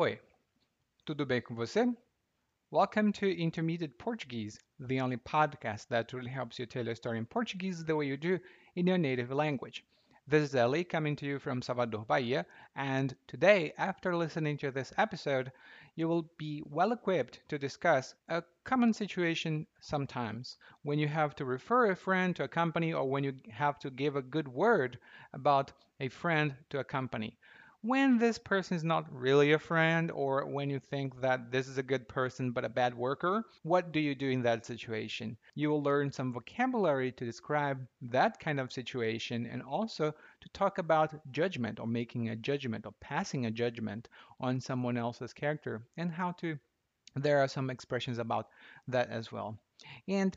Oi, 0.00 0.16
tudo 1.04 1.26
bem 1.26 1.42
com 1.42 1.56
você? 1.56 1.92
Welcome 2.70 3.10
to 3.14 3.26
Intermediate 3.26 3.98
Portuguese, 3.98 4.56
the 4.78 5.00
only 5.00 5.16
podcast 5.16 5.88
that 5.88 6.12
really 6.12 6.30
helps 6.30 6.56
you 6.60 6.66
tell 6.66 6.84
your 6.84 6.94
story 6.94 7.18
in 7.18 7.26
Portuguese 7.26 7.84
the 7.84 7.96
way 7.96 8.06
you 8.06 8.16
do 8.16 8.38
in 8.76 8.86
your 8.86 8.96
native 8.96 9.32
language. 9.32 9.84
This 10.24 10.44
is 10.44 10.54
Ellie 10.54 10.84
coming 10.84 11.16
to 11.16 11.26
you 11.26 11.40
from 11.40 11.62
Salvador, 11.62 12.04
Bahia, 12.04 12.46
and 12.76 13.16
today, 13.26 13.72
after 13.76 14.14
listening 14.14 14.56
to 14.58 14.70
this 14.70 14.92
episode, 14.96 15.50
you 15.96 16.06
will 16.06 16.30
be 16.38 16.62
well 16.64 16.92
equipped 16.92 17.40
to 17.48 17.58
discuss 17.58 18.14
a 18.28 18.44
common 18.62 18.92
situation 18.92 19.66
sometimes 19.80 20.58
when 20.82 21.00
you 21.00 21.08
have 21.08 21.34
to 21.34 21.44
refer 21.44 21.90
a 21.90 21.96
friend 21.96 22.36
to 22.36 22.44
a 22.44 22.48
company 22.48 22.92
or 22.92 23.10
when 23.10 23.24
you 23.24 23.34
have 23.50 23.80
to 23.80 23.90
give 23.90 24.14
a 24.14 24.22
good 24.22 24.46
word 24.46 24.96
about 25.32 25.72
a 25.98 26.08
friend 26.08 26.54
to 26.70 26.78
a 26.78 26.84
company 26.84 27.36
when 27.82 28.18
this 28.18 28.38
person 28.38 28.76
is 28.76 28.82
not 28.82 29.06
really 29.12 29.52
a 29.52 29.58
friend 29.58 30.10
or 30.10 30.44
when 30.44 30.68
you 30.68 30.80
think 30.80 31.20
that 31.20 31.52
this 31.52 31.68
is 31.68 31.78
a 31.78 31.82
good 31.82 32.08
person 32.08 32.50
but 32.50 32.64
a 32.64 32.68
bad 32.68 32.92
worker, 32.92 33.44
what 33.62 33.92
do 33.92 34.00
you 34.00 34.16
do 34.16 34.28
in 34.30 34.42
that 34.42 34.66
situation? 34.66 35.36
You 35.54 35.70
will 35.70 35.82
learn 35.82 36.10
some 36.10 36.32
vocabulary 36.32 37.12
to 37.12 37.24
describe 37.24 37.86
that 38.02 38.40
kind 38.40 38.58
of 38.58 38.72
situation 38.72 39.46
and 39.46 39.62
also 39.62 40.10
to 40.10 40.48
talk 40.48 40.78
about 40.78 41.20
judgment 41.30 41.78
or 41.78 41.86
making 41.86 42.30
a 42.30 42.36
judgment 42.36 42.84
or 42.84 42.92
passing 43.00 43.46
a 43.46 43.50
judgment 43.50 44.08
on 44.40 44.60
someone 44.60 44.96
else's 44.96 45.32
character 45.32 45.86
and 45.96 46.10
how 46.10 46.32
to. 46.32 46.58
There 47.14 47.38
are 47.38 47.48
some 47.48 47.70
expressions 47.70 48.18
about 48.18 48.48
that 48.88 49.08
as 49.08 49.30
well. 49.30 49.56
And 50.08 50.36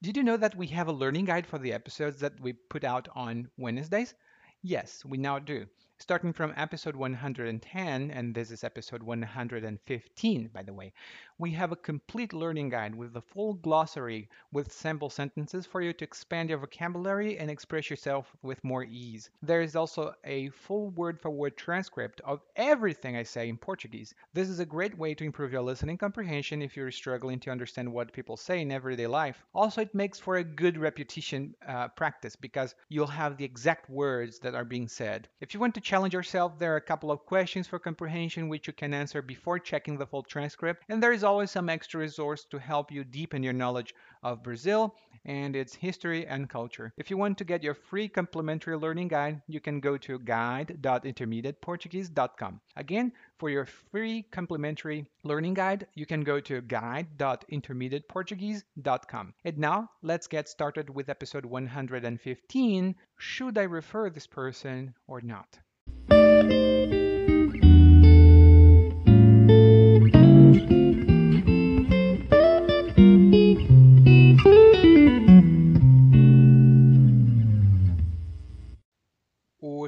did 0.00 0.16
you 0.16 0.22
know 0.22 0.38
that 0.38 0.56
we 0.56 0.68
have 0.68 0.88
a 0.88 0.92
learning 0.92 1.26
guide 1.26 1.46
for 1.46 1.58
the 1.58 1.74
episodes 1.74 2.20
that 2.20 2.40
we 2.40 2.54
put 2.54 2.82
out 2.82 3.08
on 3.14 3.50
Wednesdays? 3.58 4.14
Yes, 4.62 5.04
we 5.04 5.18
now 5.18 5.38
do 5.38 5.66
starting 6.00 6.32
from 6.32 6.54
episode 6.56 6.94
110, 6.94 8.10
and 8.12 8.34
this 8.34 8.52
is 8.52 8.62
episode 8.62 9.02
115, 9.02 10.50
by 10.54 10.62
the 10.62 10.72
way, 10.72 10.92
we 11.40 11.50
have 11.52 11.70
a 11.70 11.76
complete 11.76 12.32
learning 12.32 12.68
guide 12.68 12.94
with 12.94 13.16
a 13.16 13.20
full 13.20 13.54
glossary 13.54 14.28
with 14.52 14.72
sample 14.72 15.10
sentences 15.10 15.66
for 15.66 15.80
you 15.80 15.92
to 15.92 16.04
expand 16.04 16.50
your 16.50 16.58
vocabulary 16.58 17.38
and 17.38 17.50
express 17.50 17.90
yourself 17.90 18.32
with 18.42 18.62
more 18.64 18.84
ease. 18.84 19.30
There 19.42 19.60
is 19.60 19.76
also 19.76 20.14
a 20.24 20.48
full 20.50 20.90
word 20.90 21.20
for 21.20 21.30
word 21.30 21.56
transcript 21.56 22.20
of 22.22 22.42
everything 22.56 23.16
I 23.16 23.22
say 23.22 23.48
in 23.48 23.56
Portuguese. 23.56 24.14
This 24.32 24.48
is 24.48 24.58
a 24.58 24.66
great 24.66 24.98
way 24.98 25.14
to 25.14 25.24
improve 25.24 25.52
your 25.52 25.62
listening 25.62 25.98
comprehension 25.98 26.62
if 26.62 26.76
you're 26.76 26.90
struggling 26.90 27.38
to 27.40 27.50
understand 27.50 27.92
what 27.92 28.12
people 28.12 28.36
say 28.36 28.60
in 28.60 28.72
everyday 28.72 29.06
life. 29.06 29.44
Also, 29.54 29.82
it 29.82 29.94
makes 29.94 30.18
for 30.18 30.36
a 30.36 30.44
good 30.44 30.76
repetition 30.76 31.54
uh, 31.66 31.88
practice 31.88 32.34
because 32.34 32.74
you'll 32.88 33.06
have 33.06 33.36
the 33.36 33.44
exact 33.44 33.88
words 33.90 34.40
that 34.40 34.54
are 34.54 34.64
being 34.64 34.88
said. 34.88 35.28
If 35.40 35.54
you 35.54 35.60
want 35.60 35.74
to 35.76 35.87
challenge 35.88 36.12
yourself, 36.12 36.58
there 36.58 36.74
are 36.74 36.76
a 36.76 36.82
couple 36.82 37.10
of 37.10 37.24
questions 37.24 37.66
for 37.66 37.78
comprehension 37.78 38.50
which 38.50 38.66
you 38.66 38.74
can 38.74 38.92
answer 38.92 39.22
before 39.22 39.58
checking 39.58 39.96
the 39.96 40.04
full 40.04 40.22
transcript, 40.22 40.84
and 40.90 41.02
there 41.02 41.14
is 41.14 41.24
always 41.24 41.50
some 41.50 41.70
extra 41.70 42.00
resource 42.00 42.44
to 42.44 42.58
help 42.58 42.92
you 42.92 43.04
deepen 43.04 43.42
your 43.42 43.54
knowledge 43.54 43.94
of 44.22 44.42
Brazil 44.42 44.94
and 45.24 45.56
its 45.56 45.74
history 45.74 46.26
and 46.26 46.50
culture. 46.50 46.92
If 46.98 47.08
you 47.08 47.16
want 47.16 47.38
to 47.38 47.44
get 47.44 47.62
your 47.62 47.72
free 47.72 48.06
complimentary 48.06 48.76
learning 48.76 49.08
guide, 49.08 49.40
you 49.46 49.60
can 49.60 49.80
go 49.80 49.96
to 49.96 50.18
guide.intermediateportuguese.com. 50.18 52.60
Again, 52.76 53.10
for 53.38 53.48
your 53.48 53.64
free 53.64 54.26
complimentary 54.30 55.06
learning 55.24 55.54
guide, 55.54 55.86
you 55.94 56.04
can 56.04 56.22
go 56.22 56.38
to 56.38 56.60
guide.intermediateportuguese.com. 56.60 59.34
And 59.42 59.56
now, 59.56 59.88
let's 60.02 60.26
get 60.26 60.50
started 60.50 60.90
with 60.90 61.08
episode 61.08 61.46
115 61.46 62.94
Should 63.16 63.56
I 63.56 63.62
refer 63.62 64.10
this 64.10 64.26
person 64.26 64.92
or 65.06 65.22
not? 65.22 65.58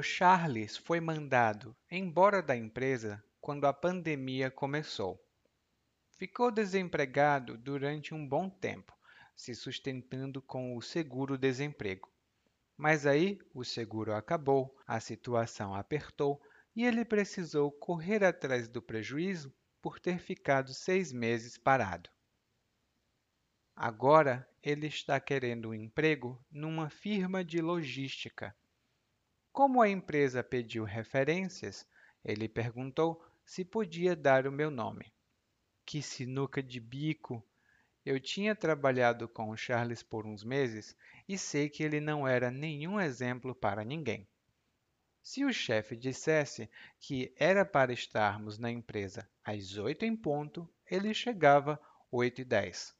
O 0.01 0.03
Charles 0.03 0.77
foi 0.77 0.99
mandado 0.99 1.75
embora 1.89 2.41
da 2.41 2.55
empresa 2.55 3.23
quando 3.39 3.65
a 3.67 3.73
pandemia 3.73 4.49
começou. 4.49 5.23
Ficou 6.17 6.51
desempregado 6.51 7.55
durante 7.57 8.13
um 8.13 8.27
bom 8.27 8.49
tempo, 8.49 8.93
se 9.35 9.53
sustentando 9.53 10.41
com 10.41 10.75
o 10.75 10.81
seguro-desemprego. 10.81 12.10
Mas 12.81 13.05
aí 13.05 13.37
o 13.53 13.63
seguro 13.63 14.11
acabou, 14.13 14.75
a 14.87 14.99
situação 14.99 15.75
apertou 15.75 16.41
e 16.75 16.83
ele 16.83 17.05
precisou 17.05 17.71
correr 17.71 18.23
atrás 18.23 18.67
do 18.67 18.81
prejuízo 18.81 19.53
por 19.79 19.99
ter 19.99 20.17
ficado 20.17 20.73
seis 20.73 21.11
meses 21.11 21.57
parado. 21.57 22.09
Agora 23.75 24.49
ele 24.63 24.87
está 24.87 25.19
querendo 25.19 25.69
um 25.69 25.73
emprego 25.75 26.43
numa 26.49 26.89
firma 26.89 27.45
de 27.45 27.61
logística 27.61 28.55
como 29.51 29.81
a 29.81 29.89
empresa 29.89 30.41
pediu 30.41 30.85
referências, 30.85 31.85
ele 32.23 32.47
perguntou 32.47 33.21
se 33.43 33.65
podia 33.65 34.15
dar 34.15 34.47
o 34.47 34.51
meu 34.51 34.71
nome. 34.71 35.13
Que 35.85 36.01
sinuca 36.01 36.63
de 36.63 36.79
bico! 36.79 37.45
Eu 38.03 38.19
tinha 38.19 38.55
trabalhado 38.55 39.27
com 39.27 39.49
o 39.49 39.57
Charles 39.57 40.01
por 40.01 40.25
uns 40.25 40.43
meses 40.43 40.95
e 41.29 41.37
sei 41.37 41.69
que 41.69 41.83
ele 41.83 41.99
não 41.99 42.27
era 42.27 42.49
nenhum 42.49 42.99
exemplo 42.99 43.53
para 43.53 43.85
ninguém. 43.85 44.27
Se 45.21 45.45
o 45.45 45.53
chefe 45.53 45.95
dissesse 45.95 46.67
que 46.99 47.31
era 47.37 47.63
para 47.63 47.93
estarmos 47.93 48.57
na 48.57 48.71
empresa 48.71 49.29
às 49.43 49.77
oito 49.77 50.03
em 50.03 50.15
ponto, 50.15 50.67
ele 50.89 51.13
chegava 51.13 51.79
oito 52.11 52.41
e 52.41 52.43
dez. 52.43 52.95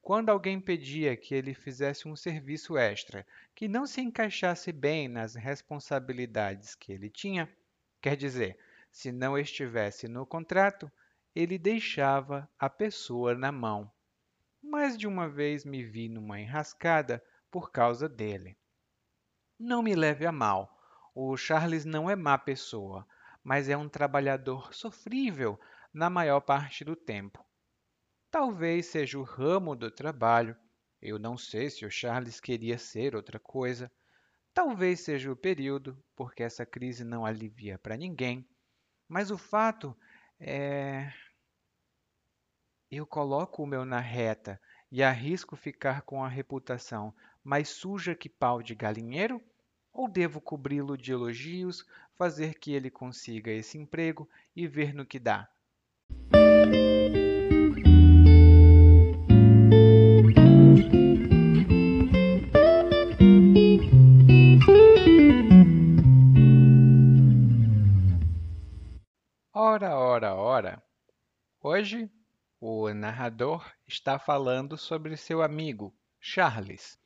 Quando 0.00 0.30
alguém 0.30 0.60
pedia 0.60 1.16
que 1.16 1.32
ele 1.32 1.54
fizesse 1.54 2.08
um 2.08 2.16
serviço 2.16 2.76
extra 2.76 3.24
que 3.54 3.68
não 3.68 3.86
se 3.86 4.00
encaixasse 4.00 4.72
bem 4.72 5.06
nas 5.06 5.36
responsabilidades 5.36 6.74
que 6.74 6.92
ele 6.92 7.08
tinha, 7.08 7.48
quer 8.00 8.16
dizer, 8.16 8.58
se 8.90 9.12
não 9.12 9.38
estivesse 9.38 10.08
no 10.08 10.26
contrato, 10.26 10.90
ele 11.34 11.58
deixava 11.58 12.48
a 12.58 12.68
pessoa 12.68 13.34
na 13.34 13.50
mão. 13.50 13.90
Mais 14.62 14.96
de 14.98 15.06
uma 15.06 15.28
vez 15.28 15.64
me 15.64 15.82
vi 15.82 16.08
numa 16.08 16.38
enrascada 16.38 17.22
por 17.50 17.70
causa 17.70 18.08
dele. 18.08 18.56
Não 19.58 19.82
me 19.82 19.94
leve 19.94 20.26
a 20.26 20.32
mal. 20.32 20.78
O 21.14 21.36
Charles 21.36 21.84
não 21.84 22.08
é 22.08 22.16
má 22.16 22.38
pessoa, 22.38 23.06
mas 23.42 23.68
é 23.68 23.76
um 23.76 23.88
trabalhador 23.88 24.72
sofrível 24.74 25.58
na 25.92 26.08
maior 26.08 26.40
parte 26.40 26.84
do 26.84 26.96
tempo. 26.96 27.44
Talvez 28.30 28.86
seja 28.86 29.18
o 29.18 29.22
ramo 29.22 29.74
do 29.76 29.90
trabalho. 29.90 30.56
Eu 31.00 31.18
não 31.18 31.36
sei 31.36 31.68
se 31.68 31.84
o 31.84 31.90
Charles 31.90 32.40
queria 32.40 32.78
ser 32.78 33.14
outra 33.14 33.38
coisa. 33.38 33.92
Talvez 34.54 35.00
seja 35.00 35.30
o 35.30 35.36
período, 35.36 36.02
porque 36.14 36.42
essa 36.42 36.64
crise 36.64 37.04
não 37.04 37.26
alivia 37.26 37.78
para 37.78 37.96
ninguém. 37.96 38.48
Mas 39.08 39.30
o 39.30 39.36
fato 39.36 39.96
é. 40.42 41.12
Eu 42.90 43.06
coloco 43.06 43.62
o 43.62 43.66
meu 43.66 43.84
na 43.84 44.00
reta 44.00 44.60
e 44.90 45.02
arrisco 45.02 45.56
ficar 45.56 46.02
com 46.02 46.22
a 46.22 46.28
reputação 46.28 47.14
mais 47.42 47.68
suja 47.70 48.14
que 48.14 48.28
pau 48.28 48.62
de 48.62 48.74
galinheiro? 48.74 49.40
Ou 49.92 50.08
devo 50.08 50.40
cobri-lo 50.40 50.96
de 50.96 51.12
elogios, 51.12 51.86
fazer 52.18 52.58
que 52.58 52.72
ele 52.72 52.90
consiga 52.90 53.50
esse 53.50 53.78
emprego 53.78 54.28
e 54.54 54.66
ver 54.66 54.92
no 54.92 55.06
que 55.06 55.18
dá? 55.18 55.48
Ora, 70.14 70.34
ora! 70.34 70.82
Hoje 71.58 72.12
o 72.60 72.92
narrador 72.92 73.66
está 73.86 74.18
falando 74.18 74.76
sobre 74.76 75.16
seu 75.16 75.40
amigo 75.40 75.90
Charles. 76.20 76.98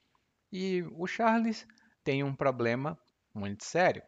E 0.50 0.82
o 0.90 1.06
Charles 1.06 1.64
tem 2.02 2.24
um 2.24 2.34
problema 2.34 2.98
muito 3.32 3.64
sério. 3.64 4.02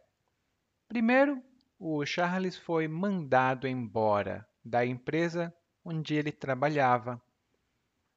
Primeiro, 0.85 1.41
o 1.79 2.05
Charles 2.05 2.57
foi 2.57 2.89
mandado 2.89 3.69
embora 3.69 4.45
da 4.65 4.85
empresa 4.85 5.55
onde 5.81 6.15
ele 6.15 6.33
trabalhava. 6.33 7.21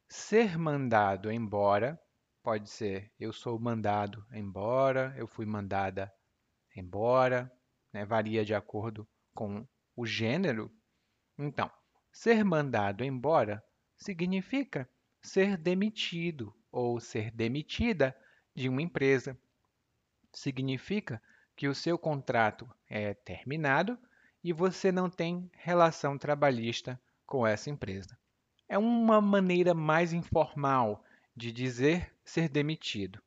Ser 0.08 0.58
mandado 0.58 1.31
embora 1.31 1.96
pode 2.43 2.69
ser 2.69 3.08
eu 3.20 3.32
sou 3.32 3.56
mandado 3.56 4.26
embora, 4.32 5.14
eu 5.17 5.28
fui 5.28 5.46
mandada 5.46 6.12
embora, 6.75 7.49
né? 7.93 8.05
varia 8.05 8.44
de 8.44 8.52
acordo 8.52 9.06
com 9.32 9.64
o 10.02 10.06
gênero. 10.06 10.69
Então, 11.38 11.70
ser 12.10 12.44
mandado 12.44 13.04
embora 13.04 13.64
significa 13.96 14.88
ser 15.22 15.56
demitido 15.56 16.52
ou 16.72 16.99
ser 16.99 17.31
demitida 17.31 18.16
de 18.52 18.69
uma 18.69 18.82
empresa. 18.82 19.38
Significa 20.32 21.22
que 21.54 21.69
o 21.69 21.75
seu 21.75 21.96
contrato 21.96 22.69
é 22.88 23.14
terminado 23.14 23.96
e 24.43 24.52
você 24.52 24.90
não 24.90 25.08
tem 25.08 25.49
relação 25.54 26.19
trabalhista 26.19 27.00
com 27.25 27.46
essa 27.46 27.70
empresa. 27.70 28.19
É 28.69 28.76
uma 28.76 29.20
maneira 29.20 29.72
mais 29.72 30.12
informal 30.12 31.04
de 31.37 31.52
dizer 31.52 32.12
ser 32.25 32.49
demitido. 32.49 33.22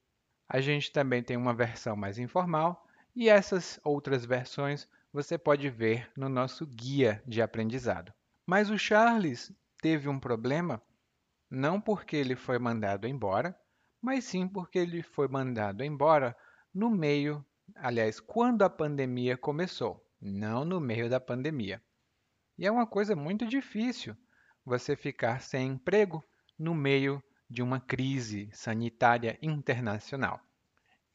A 0.50 0.60
gente 0.60 0.92
também 0.92 1.24
tem 1.24 1.38
uma 1.38 1.54
versão 1.54 1.95
mais 1.95 2.19
informal 2.19 2.86
e 3.16 3.30
essas 3.30 3.80
outras 3.81 4.25
versões 4.25 4.89
você 5.16 5.38
pode 5.38 5.70
ver 5.70 6.12
no 6.14 6.28
nosso 6.28 6.68
guia 6.68 7.24
de 7.26 7.42
aprendizado. 7.42 8.14
Mas 8.46 8.70
o 8.70 8.78
Charles 8.78 9.50
teve 9.82 10.10
um 10.10 10.20
problema 10.20 10.82
não 11.50 11.80
porque 11.80 12.18
ele 12.18 12.36
foi 12.36 12.60
mandado 12.60 13.08
embora, 13.08 13.58
mas 14.02 14.26
sim 14.26 14.46
porque 14.46 14.78
ele 14.78 15.02
foi 15.02 15.30
mandado 15.30 15.86
embora 15.86 16.36
no 16.74 16.90
meio, 16.90 17.46
aliás, 17.76 18.20
quando 18.20 18.64
a 18.64 18.70
pandemia 18.70 19.38
começou, 19.38 20.06
não 20.20 20.66
no 20.66 20.82
meio 20.82 21.10
da 21.10 21.22
pandemia. 21.22 21.82
E 22.58 22.68
é 22.68 22.72
uma 22.72 22.86
coisa 22.86 23.16
muito 23.16 23.46
difícil 23.46 24.18
você 24.66 24.98
ficar 24.98 25.40
sem 25.40 25.70
emprego 25.70 26.22
no 26.60 26.76
meio 26.76 27.24
de 27.50 27.64
uma 27.64 27.80
crise 27.80 28.50
sanitária 28.52 29.40
internacional. 29.42 30.42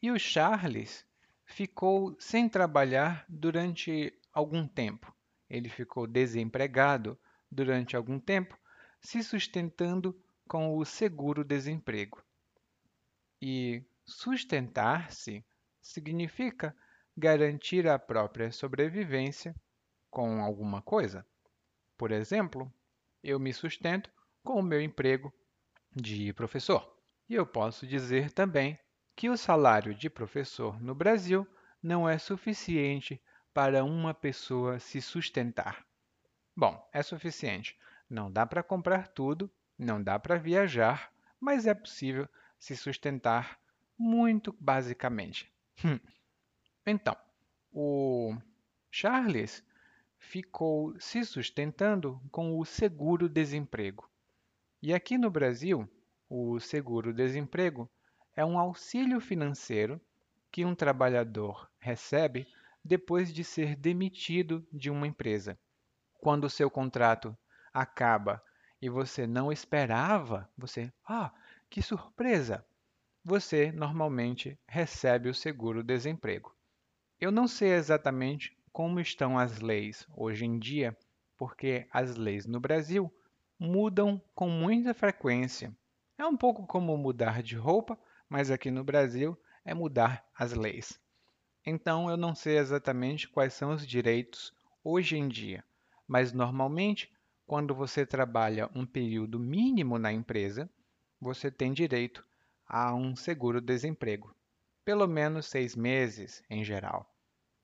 E 0.01 0.09
o 0.09 0.17
Charles 0.17 1.05
ficou 1.51 2.15
sem 2.19 2.47
trabalhar 2.47 3.25
durante 3.27 4.17
algum 4.33 4.67
tempo. 4.67 5.13
Ele 5.49 5.67
ficou 5.69 6.07
desempregado 6.07 7.19
durante 7.51 7.95
algum 7.95 8.19
tempo, 8.19 8.57
se 9.01 9.21
sustentando 9.21 10.17
com 10.47 10.77
o 10.77 10.85
seguro-desemprego. 10.85 12.23
E 13.41 13.83
sustentar-se 14.05 15.43
significa 15.81 16.75
garantir 17.17 17.87
a 17.87 17.99
própria 17.99 18.51
sobrevivência 18.51 19.53
com 20.09 20.41
alguma 20.41 20.81
coisa. 20.81 21.25
Por 21.97 22.11
exemplo, 22.11 22.71
eu 23.21 23.39
me 23.39 23.53
sustento 23.53 24.09
com 24.43 24.53
o 24.53 24.63
meu 24.63 24.81
emprego 24.81 25.33
de 25.93 26.33
professor. 26.33 26.97
E 27.27 27.35
eu 27.35 27.45
posso 27.45 27.85
dizer 27.85 28.31
também 28.31 28.79
que 29.15 29.29
o 29.29 29.37
salário 29.37 29.93
de 29.93 30.09
professor 30.09 30.81
no 30.81 30.95
Brasil 30.95 31.47
não 31.81 32.07
é 32.07 32.17
suficiente 32.17 33.21
para 33.53 33.83
uma 33.83 34.13
pessoa 34.13 34.79
se 34.79 35.01
sustentar. 35.01 35.85
Bom, 36.55 36.89
é 36.93 37.01
suficiente. 37.01 37.77
Não 38.09 38.31
dá 38.31 38.45
para 38.45 38.63
comprar 38.63 39.07
tudo, 39.07 39.49
não 39.77 40.01
dá 40.01 40.19
para 40.19 40.37
viajar, 40.37 41.13
mas 41.39 41.65
é 41.65 41.73
possível 41.73 42.27
se 42.59 42.75
sustentar 42.75 43.59
muito 43.97 44.55
basicamente. 44.59 45.51
Hum. 45.83 45.99
Então, 46.85 47.15
o 47.71 48.35
Charles 48.89 49.63
ficou 50.17 50.93
se 50.99 51.23
sustentando 51.23 52.21
com 52.31 52.59
o 52.59 52.65
seguro-desemprego. 52.65 54.09
E 54.81 54.93
aqui 54.93 55.17
no 55.17 55.29
Brasil, 55.29 55.89
o 56.29 56.59
seguro-desemprego 56.59 57.89
é 58.41 58.45
um 58.45 58.57
auxílio 58.57 59.21
financeiro 59.21 60.01
que 60.51 60.65
um 60.65 60.73
trabalhador 60.73 61.69
recebe 61.77 62.47
depois 62.83 63.31
de 63.31 63.43
ser 63.43 63.75
demitido 63.75 64.67
de 64.73 64.89
uma 64.89 65.05
empresa. 65.05 65.59
Quando 66.19 66.45
o 66.45 66.49
seu 66.49 66.67
contrato 66.67 67.37
acaba 67.71 68.43
e 68.81 68.89
você 68.89 69.27
não 69.27 69.51
esperava, 69.51 70.49
você, 70.57 70.91
ah, 71.07 71.31
que 71.69 71.83
surpresa! 71.83 72.65
Você 73.23 73.71
normalmente 73.71 74.57
recebe 74.67 75.29
o 75.29 75.35
seguro-desemprego. 75.35 76.51
Eu 77.19 77.31
não 77.31 77.47
sei 77.47 77.73
exatamente 77.73 78.57
como 78.73 78.99
estão 78.99 79.37
as 79.37 79.59
leis 79.59 80.07
hoje 80.17 80.45
em 80.45 80.57
dia, 80.57 80.97
porque 81.37 81.87
as 81.91 82.15
leis 82.15 82.47
no 82.47 82.59
Brasil 82.59 83.13
mudam 83.59 84.19
com 84.33 84.49
muita 84.49 84.95
frequência. 84.95 85.71
É 86.17 86.25
um 86.25 86.35
pouco 86.35 86.65
como 86.65 86.97
mudar 86.97 87.43
de 87.43 87.55
roupa, 87.55 87.99
mas 88.31 88.49
aqui 88.49 88.71
no 88.71 88.81
Brasil 88.81 89.37
é 89.65 89.73
mudar 89.73 90.25
as 90.33 90.53
leis. 90.53 90.97
Então 91.65 92.09
eu 92.09 92.15
não 92.15 92.33
sei 92.33 92.57
exatamente 92.57 93.27
quais 93.27 93.53
são 93.53 93.71
os 93.71 93.85
direitos 93.85 94.53
hoje 94.81 95.17
em 95.17 95.27
dia, 95.27 95.65
mas 96.07 96.31
normalmente, 96.31 97.11
quando 97.45 97.75
você 97.75 98.05
trabalha 98.05 98.69
um 98.73 98.85
período 98.85 99.37
mínimo 99.37 99.99
na 99.99 100.13
empresa, 100.13 100.69
você 101.19 101.51
tem 101.51 101.73
direito 101.73 102.25
a 102.65 102.95
um 102.95 103.17
seguro-desemprego, 103.17 104.33
pelo 104.85 105.07
menos 105.07 105.47
seis 105.47 105.75
meses 105.75 106.41
em 106.49 106.63
geral. 106.63 107.13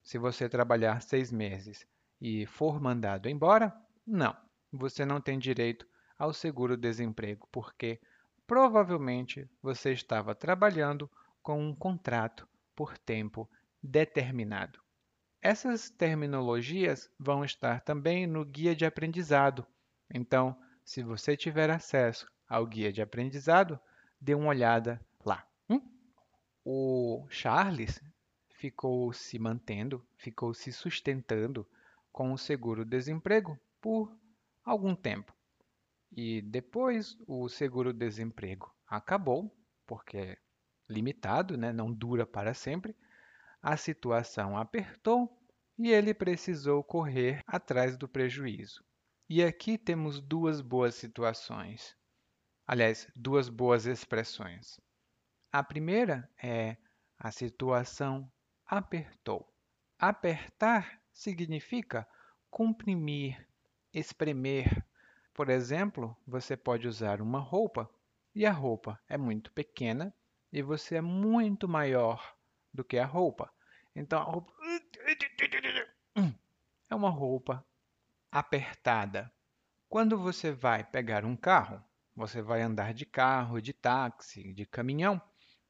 Se 0.04 0.18
você 0.18 0.50
trabalhar 0.50 1.02
seis 1.02 1.32
meses 1.32 1.88
e 2.20 2.46
for 2.46 2.82
mandado 2.82 3.30
embora, 3.30 3.74
não, 4.06 4.36
você 4.70 5.06
não 5.06 5.22
tem 5.22 5.40
direito 5.40 5.88
ao 6.20 6.34
seguro-desemprego, 6.34 7.48
porque 7.54 8.02
provavelmente 8.48 9.48
você 9.62 9.92
estava 9.92 10.34
trabalhando 10.34 11.12
com 11.44 11.62
um 11.62 11.76
contrato 11.76 12.48
por 12.74 12.98
tempo 12.98 13.48
determinado. 13.84 14.80
Essas 15.42 15.90
terminologias 15.90 17.12
vão 17.20 17.44
estar 17.44 17.82
também 17.82 18.26
no 18.26 18.44
guia 18.44 18.76
de 18.76 18.86
aprendizado. 18.86 19.68
Então, 20.12 20.58
se 20.84 21.04
você 21.04 21.38
tiver 21.38 21.70
acesso 21.70 22.26
ao 22.48 22.66
guia 22.66 22.92
de 22.92 23.02
aprendizado, 23.02 23.80
dê 24.20 24.34
uma 24.34 24.48
olhada 24.48 25.00
lá. 25.24 25.46
Hum? 25.70 25.82
O 26.64 27.28
Charles 27.30 28.02
ficou 28.50 29.14
se 29.14 29.38
mantendo, 29.38 30.06
ficou 30.18 30.54
se 30.54 30.72
sustentando 30.72 31.68
com 32.12 32.32
o 32.32 32.38
seguro-desemprego 32.38 33.60
por 33.80 34.12
algum 34.66 34.96
tempo. 34.96 35.37
E 36.12 36.42
depois 36.42 37.18
o 37.28 37.48
seguro-desemprego 37.50 38.74
acabou, 38.88 39.56
porque 39.86 40.18
é 40.18 40.38
limitado, 40.90 41.58
né? 41.58 41.74
não 41.74 41.94
dura 41.94 42.26
para 42.26 42.54
sempre. 42.54 42.96
A 43.62 43.76
situação 43.76 44.58
apertou 44.58 45.30
e 45.78 45.92
ele 45.92 46.14
precisou 46.14 46.84
correr 46.84 47.42
atrás 47.46 47.98
do 47.98 48.08
prejuízo. 48.08 48.84
E 49.30 49.44
aqui 49.44 49.78
temos 49.78 50.22
duas 50.22 50.62
boas 50.62 50.96
situações. 50.96 51.96
Aliás, 52.66 53.10
duas 53.16 53.50
boas 53.50 53.86
expressões. 53.86 54.80
A 55.52 55.64
primeira 55.64 56.30
é 56.42 56.78
a 57.18 57.32
situação 57.32 58.32
apertou. 58.66 59.52
Apertar 60.00 61.02
significa 61.12 62.08
comprimir, 62.50 63.48
espremer, 63.94 64.86
por 65.38 65.50
exemplo, 65.50 66.18
você 66.26 66.58
pode 66.58 66.88
usar 66.88 67.22
uma 67.22 67.38
roupa 67.38 67.88
e 68.34 68.44
a 68.44 68.52
roupa 68.52 69.00
é 69.08 69.20
muito 69.20 69.52
pequena 69.52 70.12
e 70.52 70.64
você 70.64 70.96
é 70.96 71.02
muito 71.02 71.70
maior 71.70 72.36
do 72.74 72.84
que 72.84 72.98
a 72.98 73.06
roupa. 73.06 73.54
Então, 73.96 74.20
a 74.20 74.24
roupa 74.24 74.52
é 76.90 76.96
uma 76.96 77.12
roupa 77.12 77.64
apertada. 78.32 79.32
Quando 79.88 80.18
você 80.18 80.52
vai 80.52 80.84
pegar 80.84 81.24
um 81.24 81.38
carro, 81.38 81.84
você 82.16 82.42
vai 82.42 82.64
andar 82.64 82.92
de 82.96 83.06
carro, 83.06 83.62
de 83.62 83.74
táxi, 83.74 84.52
de 84.54 84.66
caminhão, 84.66 85.22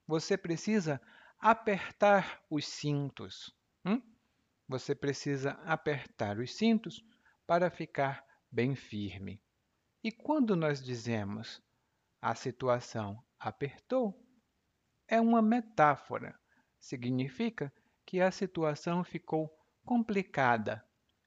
você 0.08 0.38
precisa 0.38 1.02
apertar 1.38 2.42
os 2.50 2.66
cintos. 2.66 3.54
Hum? 3.84 4.02
Você 4.70 4.96
precisa 4.96 5.60
apertar 5.66 6.38
os 6.38 6.56
cintos 6.56 7.04
para 7.46 7.70
ficar 7.70 8.26
bem 8.50 8.74
firme. 8.74 9.42
E 10.04 10.12
quando 10.12 10.56
nós 10.56 10.84
dizemos 10.84 11.62
a 12.22 12.36
situação 12.36 13.22
apertou, 13.40 14.18
é 15.08 15.20
uma 15.20 15.42
metáfora. 15.42 16.38
Significa 16.80 17.74
que 18.06 18.22
a 18.22 18.32
situação 18.32 19.04
ficou 19.04 19.50
complicada, 19.84 20.84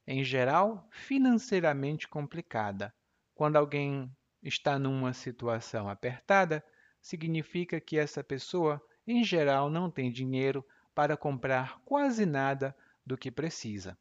em 0.07 0.23
geral, 0.23 0.89
financeiramente 0.91 2.09
complicada. 2.09 2.95
Quando 3.35 3.57
alguém 3.57 4.15
está 4.43 4.79
numa 4.79 5.13
situação 5.13 5.89
apertada, 5.89 6.65
significa 7.01 7.81
que 7.81 7.99
essa 7.99 8.23
pessoa, 8.23 8.81
em 9.07 9.25
geral, 9.25 9.71
não 9.71 9.91
tem 9.91 10.11
dinheiro 10.11 10.65
para 10.95 11.17
comprar 11.17 11.81
quase 11.85 12.25
nada 12.25 12.77
do 13.05 13.17
que 13.17 13.31
precisa. 13.31 13.99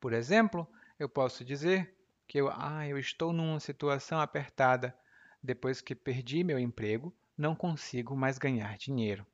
Por 0.00 0.12
exemplo, 0.12 0.68
eu 0.98 1.08
posso 1.08 1.44
dizer 1.44 1.96
que 2.32 2.38
eu, 2.38 2.48
ah, 2.50 2.88
eu 2.88 2.98
estou 2.98 3.30
numa 3.30 3.60
situação 3.60 4.18
apertada. 4.18 4.98
Depois 5.42 5.82
que 5.82 5.94
perdi 5.94 6.42
meu 6.42 6.58
emprego, 6.58 7.14
não 7.36 7.54
consigo 7.54 8.16
mais 8.16 8.38
ganhar 8.38 8.78
dinheiro. 8.78 9.26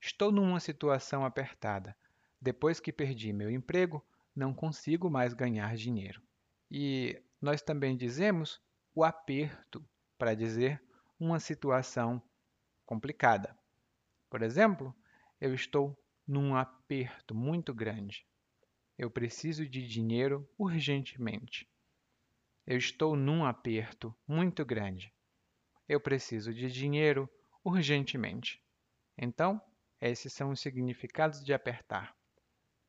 Estou 0.00 0.32
numa 0.32 0.58
situação 0.58 1.24
apertada. 1.24 1.96
Depois 2.40 2.80
que 2.80 2.92
perdi 2.92 3.32
meu 3.32 3.48
emprego, 3.48 4.04
não 4.34 4.52
consigo 4.52 5.08
mais 5.08 5.34
ganhar 5.34 5.76
dinheiro. 5.76 6.20
E 6.68 7.22
nós 7.40 7.62
também 7.62 7.96
dizemos 7.96 8.60
o 8.92 9.04
aperto 9.04 9.88
para 10.18 10.34
dizer 10.34 10.82
uma 11.20 11.38
situação 11.38 12.20
complicada. 12.84 13.56
Por 14.28 14.42
exemplo, 14.42 14.92
eu 15.40 15.54
estou 15.54 15.96
num 16.26 16.56
aperto 16.56 17.36
muito 17.36 17.72
grande. 17.72 18.26
Eu 18.98 19.12
preciso 19.12 19.64
de 19.64 19.86
dinheiro 19.86 20.44
urgentemente. 20.58 21.70
Eu 22.66 22.76
estou 22.76 23.14
num 23.14 23.44
aperto 23.44 24.12
muito 24.26 24.64
grande. 24.64 25.12
Eu 25.88 26.00
preciso 26.00 26.52
de 26.52 26.70
dinheiro 26.70 27.30
urgentemente. 27.64 28.60
Então, 29.16 29.60
esses 30.00 30.32
são 30.32 30.50
os 30.50 30.60
significados 30.60 31.44
de 31.44 31.52
apertar. 31.52 32.16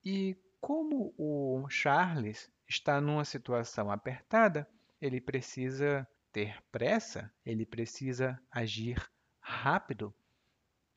E 0.03 0.35
como 0.59 1.13
o 1.17 1.67
Charles 1.69 2.51
está 2.67 2.99
numa 2.99 3.23
situação 3.23 3.91
apertada, 3.91 4.67
ele 4.99 5.21
precisa 5.21 6.07
ter 6.31 6.61
pressa, 6.71 7.31
ele 7.45 7.65
precisa 7.65 8.39
agir 8.51 8.97
rápido. 9.39 10.13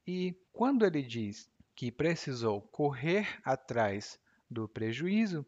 E 0.06 0.34
quando 0.52 0.86
ele 0.86 1.02
diz 1.02 1.50
que 1.76 1.92
precisou 1.92 2.62
correr 2.62 3.40
atrás 3.44 4.18
do 4.50 4.66
prejuízo, 4.68 5.46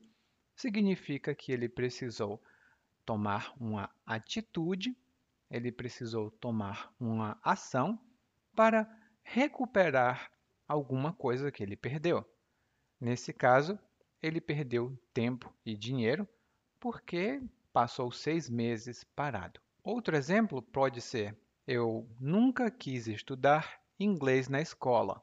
significa 0.55 1.35
que 1.35 1.51
ele 1.51 1.69
precisou 1.69 2.43
tomar 3.05 3.53
uma 3.61 3.91
atitude, 4.07 4.97
ele 5.51 5.71
precisou 5.71 6.31
tomar 6.31 6.95
uma 6.99 7.39
ação 7.43 7.99
para 8.55 8.89
recuperar 9.23 10.31
alguma 10.67 11.13
coisa 11.13 11.51
que 11.53 11.63
ele 11.63 11.77
perdeu. 11.77 12.25
Nesse 13.01 13.33
caso, 13.33 13.79
ele 14.23 14.41
perdeu 14.41 14.97
tempo 15.13 15.53
e 15.65 15.77
dinheiro 15.77 16.27
porque 16.79 17.43
passou 17.73 18.11
seis 18.11 18.49
meses 18.49 19.05
parado. 19.05 19.61
Outro 19.83 20.17
exemplo 20.17 20.63
pode 20.63 21.01
ser: 21.01 21.37
eu 21.67 22.09
nunca 22.21 22.71
quis 22.71 23.07
estudar 23.07 23.81
inglês 23.99 24.49
na 24.49 24.61
escola. 24.61 25.23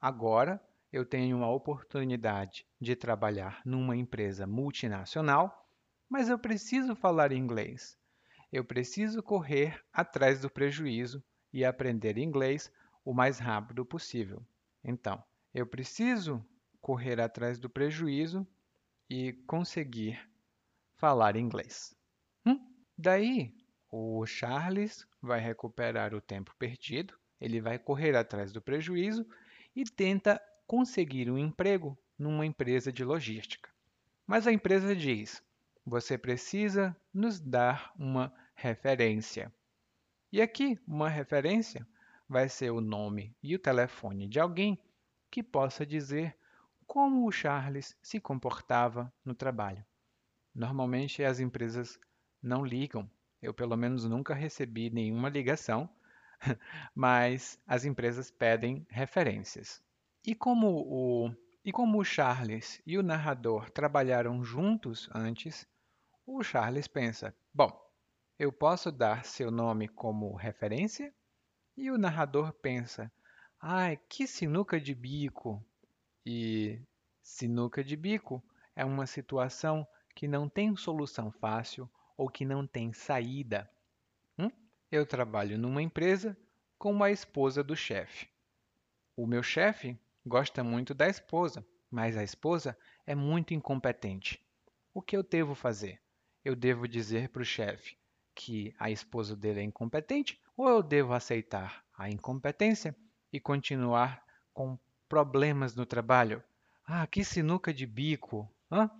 Agora 0.00 0.62
eu 0.92 1.04
tenho 1.04 1.36
uma 1.36 1.50
oportunidade 1.50 2.66
de 2.80 2.96
trabalhar 2.96 3.60
numa 3.64 3.96
empresa 3.96 4.46
multinacional, 4.46 5.67
mas 6.08 6.28
eu 6.28 6.38
preciso 6.38 6.94
falar 6.94 7.32
inglês. 7.32 7.98
Eu 8.52 8.64
preciso 8.64 9.22
correr 9.22 9.82
atrás 9.92 10.40
do 10.40 10.50
prejuízo 10.50 11.22
e 11.52 11.64
aprender 11.64 12.16
inglês 12.16 12.72
o 13.04 13.12
mais 13.12 13.38
rápido 13.38 13.84
possível. 13.84 14.42
Então, 14.82 15.22
eu 15.52 15.66
preciso 15.66 16.44
correr 16.80 17.20
atrás 17.20 17.58
do 17.58 17.68
prejuízo 17.68 18.46
e 19.08 19.32
conseguir 19.46 20.18
falar 20.96 21.36
inglês. 21.36 21.94
Hum? 22.46 22.58
Daí, 22.96 23.54
o 23.90 24.24
Charles 24.26 25.06
vai 25.20 25.40
recuperar 25.40 26.14
o 26.14 26.20
tempo 26.20 26.54
perdido, 26.58 27.14
ele 27.40 27.60
vai 27.60 27.78
correr 27.78 28.16
atrás 28.16 28.52
do 28.52 28.60
prejuízo 28.60 29.26
e 29.74 29.84
tenta 29.84 30.40
conseguir 30.66 31.30
um 31.30 31.38
emprego 31.38 31.98
numa 32.18 32.44
empresa 32.44 32.92
de 32.92 33.04
logística. 33.04 33.70
Mas 34.26 34.46
a 34.46 34.52
empresa 34.52 34.94
diz: 34.94 35.42
você 35.88 36.18
precisa 36.18 36.96
nos 37.12 37.40
dar 37.40 37.92
uma 37.98 38.32
referência. 38.54 39.52
E 40.30 40.42
aqui, 40.42 40.78
uma 40.86 41.08
referência 41.08 41.86
vai 42.28 42.48
ser 42.48 42.70
o 42.70 42.80
nome 42.80 43.34
e 43.42 43.54
o 43.54 43.58
telefone 43.58 44.28
de 44.28 44.38
alguém 44.38 44.78
que 45.30 45.42
possa 45.42 45.86
dizer 45.86 46.36
como 46.86 47.26
o 47.26 47.32
Charles 47.32 47.96
se 48.02 48.20
comportava 48.20 49.12
no 49.24 49.34
trabalho. 49.34 49.84
Normalmente 50.54 51.22
as 51.22 51.40
empresas 51.40 51.98
não 52.42 52.64
ligam, 52.64 53.10
eu 53.40 53.54
pelo 53.54 53.76
menos 53.76 54.04
nunca 54.04 54.34
recebi 54.34 54.90
nenhuma 54.90 55.28
ligação, 55.28 55.88
mas 56.94 57.60
as 57.66 57.84
empresas 57.84 58.30
pedem 58.30 58.86
referências. 58.90 59.82
E 60.26 60.34
como 60.34 60.68
o, 60.68 61.34
e 61.64 61.72
como 61.72 61.98
o 61.98 62.04
Charles 62.04 62.82
e 62.86 62.98
o 62.98 63.02
narrador 63.02 63.70
trabalharam 63.70 64.42
juntos 64.42 65.08
antes, 65.14 65.66
o 66.30 66.42
Charles 66.42 66.86
pensa: 66.86 67.34
bom, 67.54 67.72
eu 68.38 68.52
posso 68.52 68.92
dar 68.92 69.24
seu 69.24 69.50
nome 69.50 69.88
como 69.88 70.36
referência? 70.36 71.12
E 71.74 71.90
o 71.90 71.96
narrador 71.96 72.52
pensa: 72.52 73.10
ai, 73.58 73.96
que 74.08 74.26
sinuca 74.26 74.78
de 74.78 74.94
bico! 74.94 75.64
E 76.26 76.82
sinuca 77.22 77.82
de 77.82 77.96
bico 77.96 78.44
é 78.76 78.84
uma 78.84 79.06
situação 79.06 79.88
que 80.14 80.28
não 80.28 80.50
tem 80.50 80.76
solução 80.76 81.32
fácil 81.32 81.90
ou 82.14 82.28
que 82.28 82.44
não 82.44 82.66
tem 82.66 82.92
saída. 82.92 83.68
Hum? 84.38 84.50
Eu 84.92 85.06
trabalho 85.06 85.56
numa 85.56 85.82
empresa 85.82 86.36
com 86.76 87.02
a 87.02 87.10
esposa 87.10 87.64
do 87.64 87.74
chefe. 87.74 88.28
O 89.16 89.26
meu 89.26 89.42
chefe 89.42 89.98
gosta 90.26 90.62
muito 90.62 90.92
da 90.92 91.08
esposa, 91.08 91.66
mas 91.90 92.18
a 92.18 92.22
esposa 92.22 92.78
é 93.06 93.14
muito 93.14 93.54
incompetente. 93.54 94.44
O 94.92 95.00
que 95.00 95.16
eu 95.16 95.22
devo 95.22 95.54
fazer? 95.54 96.00
Eu 96.48 96.56
devo 96.56 96.88
dizer 96.88 97.28
para 97.28 97.42
o 97.42 97.44
chefe 97.44 97.94
que 98.34 98.74
a 98.78 98.90
esposa 98.90 99.36
dele 99.36 99.60
é 99.60 99.62
incompetente 99.62 100.40
ou 100.56 100.66
eu 100.66 100.82
devo 100.82 101.12
aceitar 101.12 101.84
a 101.94 102.08
incompetência 102.08 102.96
e 103.30 103.38
continuar 103.38 104.24
com 104.54 104.78
problemas 105.10 105.76
no 105.76 105.84
trabalho. 105.84 106.42
Ah, 106.86 107.06
que 107.06 107.22
sinuca 107.22 107.70
de 107.70 107.84
bico! 107.84 108.50
Hã? 108.72 108.90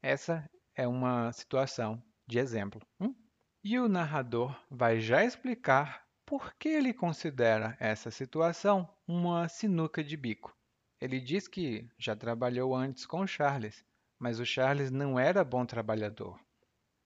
Essa 0.00 0.48
é 0.74 0.88
uma 0.88 1.30
situação 1.30 2.02
de 2.26 2.38
exemplo. 2.38 2.80
Hum? 2.98 3.14
E 3.62 3.78
o 3.78 3.86
narrador 3.86 4.58
vai 4.70 4.98
já 4.98 5.22
explicar 5.22 6.06
por 6.24 6.54
que 6.54 6.70
ele 6.70 6.94
considera 6.94 7.76
essa 7.78 8.10
situação 8.10 8.88
uma 9.06 9.46
sinuca 9.46 10.02
de 10.02 10.16
bico. 10.16 10.56
Ele 10.98 11.20
diz 11.20 11.46
que 11.46 11.86
já 11.98 12.16
trabalhou 12.16 12.74
antes 12.74 13.04
com 13.04 13.26
Charles, 13.26 13.84
mas 14.18 14.40
o 14.40 14.46
Charles 14.46 14.90
não 14.90 15.20
era 15.20 15.44
bom 15.44 15.66
trabalhador. 15.66 16.40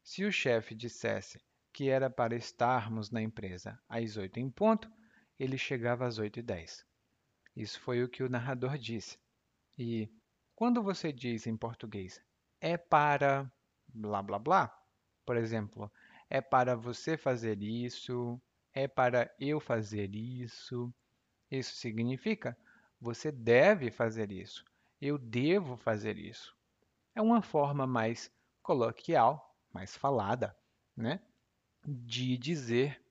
Se 0.02 0.24
o 0.24 0.32
chefe 0.32 0.74
dissesse 0.74 1.40
que 1.72 1.88
era 1.88 2.10
para 2.10 2.36
estarmos 2.36 3.10
na 3.10 3.22
empresa 3.22 3.80
às 3.88 4.16
oito 4.16 4.38
em 4.38 4.50
ponto, 4.50 4.90
ele 5.38 5.56
chegava 5.56 6.06
às 6.06 6.18
oito 6.18 6.38
e 6.38 6.42
dez. 6.42 6.84
Isso 7.56 7.80
foi 7.80 8.02
o 8.02 8.08
que 8.08 8.22
o 8.22 8.28
narrador 8.28 8.76
disse. 8.76 9.18
E 9.78 10.08
quando 10.54 10.82
você 10.82 11.12
diz 11.12 11.46
em 11.46 11.56
português 11.56 12.20
é 12.60 12.76
para 12.76 13.50
blá 13.88 14.22
blá 14.22 14.38
blá, 14.38 14.82
por 15.24 15.36
exemplo, 15.36 15.90
é 16.28 16.40
para 16.40 16.74
você 16.74 17.16
fazer 17.16 17.62
isso, 17.62 18.40
é 18.72 18.88
para 18.88 19.32
eu 19.38 19.60
fazer 19.60 20.14
isso. 20.14 20.92
Isso 21.50 21.74
significa 21.76 22.56
você 23.00 23.30
deve 23.30 23.90
fazer 23.90 24.30
isso, 24.32 24.64
eu 25.00 25.18
devo 25.18 25.76
fazer 25.76 26.16
isso. 26.16 26.56
É 27.14 27.20
uma 27.20 27.42
forma 27.42 27.86
mais 27.86 28.30
coloquial, 28.62 29.51
mais 29.72 29.96
falada, 29.96 30.56
né, 30.96 31.20
de 31.84 32.36
dizer 32.36 33.02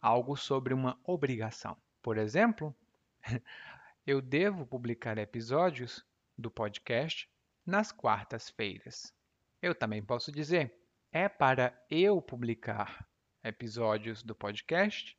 algo 0.00 0.36
sobre 0.36 0.74
uma 0.74 0.98
obrigação. 1.04 1.76
Por 2.02 2.18
exemplo, 2.18 2.74
eu 4.06 4.20
devo 4.20 4.66
publicar 4.66 5.18
episódios 5.18 6.04
do 6.36 6.50
podcast 6.50 7.28
nas 7.64 7.90
quartas-feiras. 7.90 9.14
Eu 9.62 9.74
também 9.74 10.02
posso 10.02 10.30
dizer, 10.30 10.74
é 11.10 11.28
para 11.28 11.72
eu 11.88 12.20
publicar 12.20 13.08
episódios 13.42 14.22
do 14.22 14.34
podcast 14.34 15.18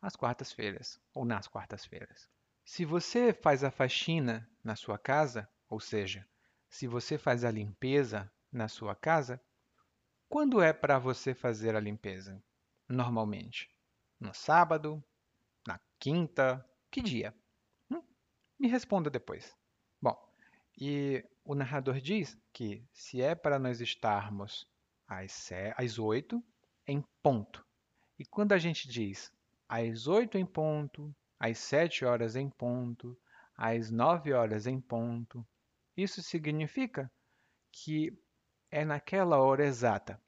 às 0.00 0.16
quartas-feiras 0.16 1.00
ou 1.12 1.24
nas 1.24 1.46
quartas-feiras. 1.46 2.28
Se 2.64 2.84
você 2.84 3.32
faz 3.32 3.62
a 3.62 3.70
faxina 3.70 4.48
na 4.62 4.74
sua 4.74 4.98
casa, 4.98 5.48
ou 5.68 5.78
seja, 5.78 6.26
se 6.68 6.86
você 6.86 7.18
faz 7.18 7.44
a 7.44 7.50
limpeza 7.50 8.30
na 8.50 8.68
sua 8.68 8.96
casa, 8.96 9.40
quando 10.34 10.60
é 10.60 10.72
para 10.72 10.98
você 10.98 11.32
fazer 11.32 11.76
a 11.76 11.80
limpeza? 11.80 12.42
Normalmente, 12.88 13.70
no 14.18 14.34
sábado, 14.34 15.00
na 15.64 15.78
quinta, 15.96 16.68
que 16.90 17.00
dia? 17.00 17.32
Hum? 17.88 18.02
Me 18.58 18.66
responda 18.66 19.08
depois. 19.08 19.56
Bom, 20.02 20.20
e 20.76 21.24
o 21.44 21.54
narrador 21.54 22.00
diz 22.00 22.36
que 22.52 22.84
se 22.92 23.22
é 23.22 23.36
para 23.36 23.60
nós 23.60 23.80
estarmos 23.80 24.68
às, 25.06 25.52
às 25.76 26.00
8 26.00 26.42
em 26.88 27.00
ponto. 27.22 27.64
E 28.18 28.24
quando 28.24 28.54
a 28.54 28.58
gente 28.58 28.88
diz 28.88 29.32
às 29.68 30.08
8 30.08 30.36
em 30.36 30.44
ponto, 30.44 31.14
às 31.38 31.58
7 31.58 32.04
horas 32.04 32.34
em 32.34 32.50
ponto, 32.50 33.16
às 33.56 33.88
9 33.88 34.32
horas 34.32 34.66
em 34.66 34.80
ponto, 34.80 35.46
isso 35.96 36.20
significa 36.24 37.08
que 37.70 38.12
é 38.68 38.84
naquela 38.84 39.38
hora 39.38 39.64
exata. 39.64 40.20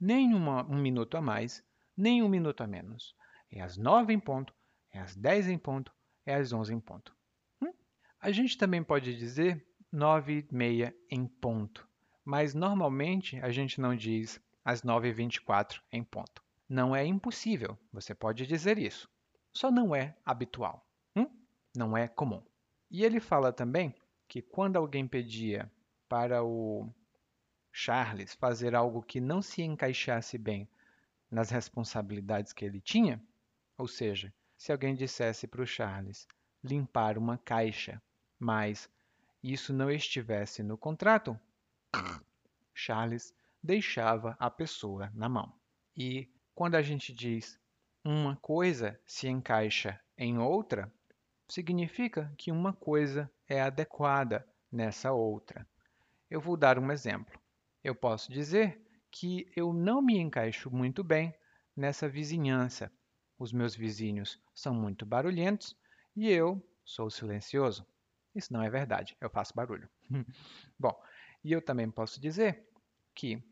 Nem 0.00 0.32
uma, 0.34 0.64
um 0.64 0.80
minuto 0.80 1.16
a 1.16 1.20
mais, 1.20 1.62
nem 1.96 2.22
um 2.22 2.28
minuto 2.28 2.62
a 2.62 2.66
menos. 2.66 3.14
É 3.52 3.60
às 3.60 3.76
9 3.76 4.12
em 4.12 4.18
ponto, 4.18 4.54
é 4.92 4.98
às 4.98 5.14
10 5.14 5.48
em 5.48 5.58
ponto, 5.58 5.92
é 6.24 6.34
às 6.34 6.52
11 6.52 6.72
em 6.72 6.80
ponto. 6.80 7.14
Hum? 7.60 7.72
A 8.20 8.30
gente 8.30 8.56
também 8.56 8.82
pode 8.82 9.16
dizer 9.16 9.64
9 9.92 10.46
e 10.50 10.54
meia 10.54 10.96
em 11.10 11.26
ponto, 11.26 11.86
mas 12.24 12.54
normalmente 12.54 13.38
a 13.40 13.50
gente 13.50 13.80
não 13.80 13.94
diz 13.94 14.40
às 14.64 14.82
9h24 14.82 15.80
em 15.92 16.02
ponto. 16.02 16.42
Não 16.68 16.94
é 16.94 17.04
impossível, 17.04 17.76
você 17.92 18.14
pode 18.14 18.46
dizer 18.46 18.78
isso, 18.78 19.10
só 19.52 19.70
não 19.70 19.94
é 19.94 20.16
habitual, 20.24 20.86
hum? 21.16 21.26
não 21.76 21.96
é 21.96 22.06
comum. 22.06 22.42
E 22.90 23.04
ele 23.04 23.20
fala 23.20 23.52
também 23.52 23.94
que 24.28 24.40
quando 24.40 24.76
alguém 24.76 25.06
pedia 25.06 25.70
para 26.08 26.42
o 26.42 26.88
Charles 27.72 28.34
fazer 28.34 28.74
algo 28.74 29.02
que 29.02 29.20
não 29.20 29.40
se 29.40 29.62
encaixasse 29.62 30.36
bem 30.36 30.68
nas 31.30 31.50
responsabilidades 31.50 32.52
que 32.52 32.64
ele 32.64 32.80
tinha, 32.80 33.22
ou 33.78 33.86
seja, 33.86 34.32
se 34.56 34.72
alguém 34.72 34.94
dissesse 34.94 35.46
para 35.46 35.62
o 35.62 35.66
Charles 35.66 36.26
limpar 36.62 37.16
uma 37.16 37.38
caixa, 37.38 38.02
mas 38.38 38.90
isso 39.42 39.72
não 39.72 39.90
estivesse 39.90 40.62
no 40.62 40.76
contrato, 40.76 41.38
Charles 42.74 43.34
deixava 43.62 44.36
a 44.38 44.50
pessoa 44.50 45.10
na 45.14 45.28
mão. 45.28 45.52
E 45.96 46.30
quando 46.54 46.74
a 46.74 46.82
gente 46.82 47.12
diz 47.12 47.58
uma 48.04 48.36
coisa 48.36 49.00
se 49.06 49.28
encaixa 49.28 49.98
em 50.16 50.38
outra, 50.38 50.92
significa 51.48 52.32
que 52.36 52.52
uma 52.52 52.72
coisa 52.72 53.30
é 53.48 53.60
adequada 53.62 54.46
nessa 54.70 55.12
outra. 55.12 55.66
Eu 56.30 56.40
vou 56.40 56.56
dar 56.56 56.78
um 56.78 56.92
exemplo. 56.92 57.39
Eu 57.82 57.94
posso 57.94 58.30
dizer 58.30 58.78
que 59.10 59.50
eu 59.56 59.72
não 59.72 60.02
me 60.02 60.18
encaixo 60.18 60.70
muito 60.70 61.02
bem 61.02 61.34
nessa 61.74 62.08
vizinhança. 62.08 62.92
Os 63.38 63.52
meus 63.52 63.74
vizinhos 63.74 64.38
são 64.54 64.74
muito 64.74 65.06
barulhentos 65.06 65.74
e 66.14 66.28
eu 66.28 66.62
sou 66.84 67.10
silencioso. 67.10 67.86
Isso 68.34 68.52
não 68.52 68.62
é 68.62 68.68
verdade, 68.68 69.16
eu 69.20 69.30
faço 69.30 69.54
barulho. 69.54 69.88
Bom, 70.78 70.94
e 71.42 71.52
eu 71.52 71.62
também 71.62 71.90
posso 71.90 72.20
dizer 72.20 72.68
que 73.14 73.42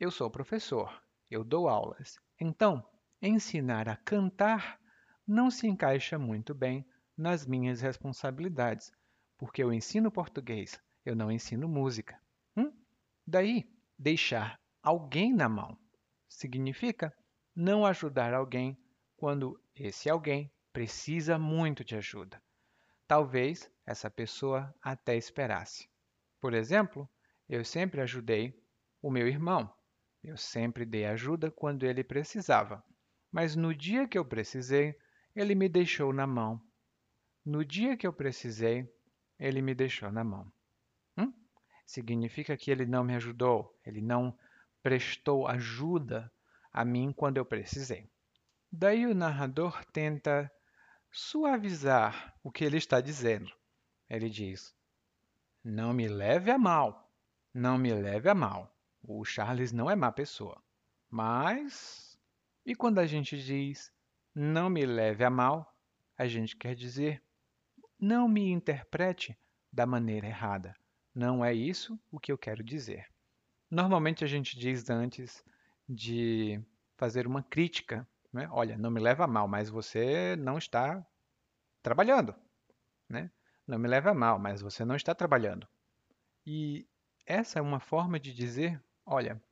eu 0.00 0.10
sou 0.10 0.28
professor, 0.28 1.00
eu 1.30 1.44
dou 1.44 1.68
aulas. 1.68 2.18
Então, 2.40 2.84
ensinar 3.22 3.88
a 3.88 3.96
cantar 3.96 4.80
não 5.26 5.50
se 5.50 5.68
encaixa 5.68 6.18
muito 6.18 6.52
bem 6.52 6.84
nas 7.16 7.46
minhas 7.46 7.80
responsabilidades, 7.80 8.92
porque 9.36 9.62
eu 9.62 9.72
ensino 9.72 10.10
português, 10.10 10.80
eu 11.04 11.14
não 11.14 11.30
ensino 11.30 11.68
música. 11.68 12.20
Daí, 13.30 13.70
deixar 13.98 14.58
alguém 14.82 15.34
na 15.34 15.50
mão 15.50 15.78
significa 16.26 17.14
não 17.54 17.84
ajudar 17.84 18.32
alguém 18.32 18.74
quando 19.18 19.62
esse 19.76 20.08
alguém 20.08 20.50
precisa 20.72 21.38
muito 21.38 21.84
de 21.84 21.94
ajuda. 21.94 22.42
Talvez 23.06 23.70
essa 23.84 24.10
pessoa 24.10 24.74
até 24.80 25.14
esperasse. 25.14 25.90
Por 26.40 26.54
exemplo, 26.54 27.06
eu 27.46 27.66
sempre 27.66 28.00
ajudei 28.00 28.58
o 29.02 29.10
meu 29.10 29.28
irmão. 29.28 29.70
Eu 30.24 30.38
sempre 30.38 30.86
dei 30.86 31.04
ajuda 31.04 31.50
quando 31.50 31.84
ele 31.84 32.02
precisava. 32.02 32.82
Mas 33.30 33.54
no 33.54 33.74
dia 33.74 34.08
que 34.08 34.16
eu 34.16 34.24
precisei, 34.24 34.96
ele 35.36 35.54
me 35.54 35.68
deixou 35.68 36.14
na 36.14 36.26
mão. 36.26 36.58
No 37.44 37.62
dia 37.62 37.94
que 37.94 38.06
eu 38.06 38.12
precisei, 38.12 38.90
ele 39.38 39.60
me 39.60 39.74
deixou 39.74 40.10
na 40.10 40.24
mão. 40.24 40.50
Significa 41.88 42.54
que 42.54 42.70
ele 42.70 42.84
não 42.84 43.02
me 43.02 43.14
ajudou, 43.14 43.74
ele 43.82 44.02
não 44.02 44.38
prestou 44.82 45.48
ajuda 45.48 46.30
a 46.70 46.84
mim 46.84 47.14
quando 47.14 47.38
eu 47.38 47.46
precisei. 47.46 48.10
Daí 48.70 49.06
o 49.06 49.14
narrador 49.14 49.82
tenta 49.86 50.52
suavizar 51.10 52.38
o 52.44 52.52
que 52.52 52.62
ele 52.62 52.76
está 52.76 53.00
dizendo. 53.00 53.50
Ele 54.06 54.28
diz: 54.28 54.76
Não 55.64 55.94
me 55.94 56.06
leve 56.08 56.50
a 56.50 56.58
mal, 56.58 57.10
não 57.54 57.78
me 57.78 57.90
leve 57.94 58.28
a 58.28 58.34
mal. 58.34 58.70
O 59.02 59.24
Charles 59.24 59.72
não 59.72 59.90
é 59.90 59.96
má 59.96 60.12
pessoa. 60.12 60.62
Mas. 61.08 62.18
E 62.66 62.74
quando 62.74 62.98
a 62.98 63.06
gente 63.06 63.42
diz 63.42 63.90
não 64.34 64.68
me 64.68 64.84
leve 64.84 65.24
a 65.24 65.30
mal, 65.30 65.74
a 66.18 66.26
gente 66.26 66.54
quer 66.54 66.74
dizer 66.74 67.22
não 67.98 68.28
me 68.28 68.50
interprete 68.50 69.34
da 69.72 69.86
maneira 69.86 70.26
errada. 70.26 70.76
Não 71.18 71.44
é 71.44 71.52
isso 71.52 71.98
o 72.12 72.20
que 72.20 72.30
eu 72.30 72.38
quero 72.38 72.62
dizer. 72.62 73.08
Normalmente 73.68 74.22
a 74.22 74.26
gente 74.28 74.56
diz 74.56 74.88
antes 74.88 75.44
de 75.88 76.62
fazer 76.96 77.26
uma 77.26 77.42
crítica, 77.42 78.06
né? 78.32 78.48
Olha, 78.52 78.78
não 78.78 78.88
me 78.88 79.00
leva 79.00 79.24
a 79.24 79.26
mal, 79.26 79.48
mas 79.48 79.68
você 79.68 80.36
não 80.36 80.56
está 80.56 81.04
trabalhando, 81.82 82.36
né? 83.08 83.32
Não 83.66 83.80
me 83.80 83.88
leva 83.88 84.12
a 84.12 84.14
mal, 84.14 84.38
mas 84.38 84.60
você 84.60 84.84
não 84.84 84.94
está 84.94 85.12
trabalhando. 85.12 85.66
E 86.46 86.86
essa 87.26 87.58
é 87.58 87.62
uma 87.62 87.80
forma 87.80 88.20
de 88.20 88.32
dizer, 88.32 88.80
olha, 89.04 89.42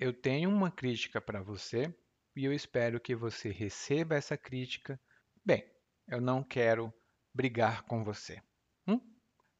eu 0.00 0.12
tenho 0.12 0.50
uma 0.50 0.72
crítica 0.72 1.20
para 1.20 1.40
você 1.40 1.94
e 2.34 2.44
eu 2.44 2.52
espero 2.52 2.98
que 2.98 3.14
você 3.14 3.48
receba 3.52 4.16
essa 4.16 4.36
crítica. 4.36 5.00
Bem, 5.44 5.64
eu 6.08 6.20
não 6.20 6.42
quero 6.42 6.92
brigar 7.32 7.84
com 7.84 8.02
você. 8.02 8.42
Hum? 8.88 9.00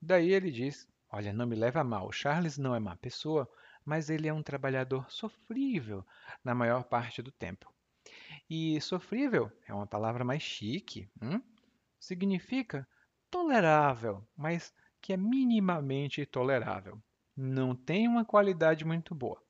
Daí 0.01 0.33
ele 0.33 0.51
diz: 0.51 0.91
Olha, 1.15 1.31
não 1.31 1.47
me 1.47 1.55
leva 1.55 1.81
a 1.81 1.85
mal, 1.85 2.11
Charles 2.11 2.57
não 2.57 2.75
é 2.75 2.81
má 2.81 2.97
pessoa, 2.97 3.47
mas 3.85 4.09
ele 4.09 4.27
é 4.27 4.33
um 4.33 4.43
trabalhador 4.43 5.11
sofrível 5.11 6.07
na 6.43 6.55
maior 6.55 6.85
parte 6.85 7.21
do 7.21 7.31
tempo. 7.31 7.71
E 8.49 8.81
sofrível 8.81 9.53
é 9.67 9.75
uma 9.75 9.87
palavra 9.87 10.25
mais 10.25 10.43
chique. 10.43 11.11
Hum? 11.21 11.43
Significa 12.01 12.89
tolerável, 13.31 14.27
mas 14.35 14.73
que 15.03 15.13
é 15.13 15.17
minimamente 15.17 16.25
tolerável. 16.25 16.99
Não 17.37 17.77
tem 17.77 18.09
uma 18.09 18.25
qualidade 18.25 18.83
muito 18.83 19.15
boa. 19.15 19.43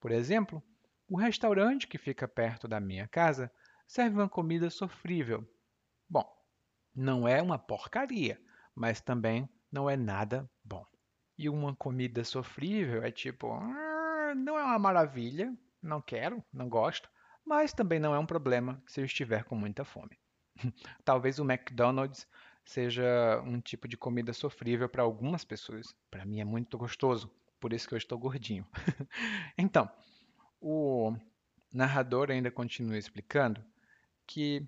Por 0.00 0.10
exemplo, 0.10 0.60
o 1.08 1.16
restaurante 1.16 1.86
que 1.86 1.98
fica 1.98 2.26
perto 2.26 2.66
da 2.66 2.80
minha 2.80 3.06
casa 3.06 3.52
serve 3.86 4.16
uma 4.16 4.28
comida 4.28 4.70
sofrível. 4.70 5.48
Bom, 6.08 6.24
não 6.94 7.28
é 7.28 7.40
uma 7.40 7.58
porcaria, 7.58 8.40
mas 8.74 9.00
também 9.00 9.48
não 9.70 9.88
é 9.88 9.96
nada 9.96 10.48
bom. 10.64 10.84
E 11.38 11.48
uma 11.48 11.74
comida 11.74 12.24
sofrível 12.24 13.02
é 13.02 13.10
tipo, 13.10 13.52
ah, 13.52 14.34
não 14.36 14.58
é 14.58 14.64
uma 14.64 14.78
maravilha, 14.78 15.56
não 15.82 16.00
quero, 16.00 16.44
não 16.52 16.68
gosto, 16.68 17.08
mas 17.44 17.72
também 17.72 17.98
não 17.98 18.14
é 18.14 18.18
um 18.18 18.26
problema 18.26 18.82
se 18.86 19.00
eu 19.00 19.04
estiver 19.04 19.44
com 19.44 19.54
muita 19.54 19.84
fome. 19.84 20.18
Talvez 21.04 21.38
o 21.38 21.44
McDonald's 21.44 22.26
seja 22.64 23.42
um 23.44 23.60
tipo 23.60 23.88
de 23.88 23.96
comida 23.96 24.32
sofrível 24.32 24.88
para 24.88 25.02
algumas 25.02 25.44
pessoas. 25.44 25.94
Para 26.10 26.24
mim 26.24 26.40
é 26.40 26.44
muito 26.44 26.76
gostoso, 26.76 27.30
por 27.58 27.72
isso 27.72 27.88
que 27.88 27.94
eu 27.94 27.98
estou 27.98 28.18
gordinho. 28.18 28.66
então, 29.56 29.90
o 30.60 31.16
narrador 31.72 32.30
ainda 32.30 32.50
continua 32.50 32.98
explicando 32.98 33.64
que 34.26 34.66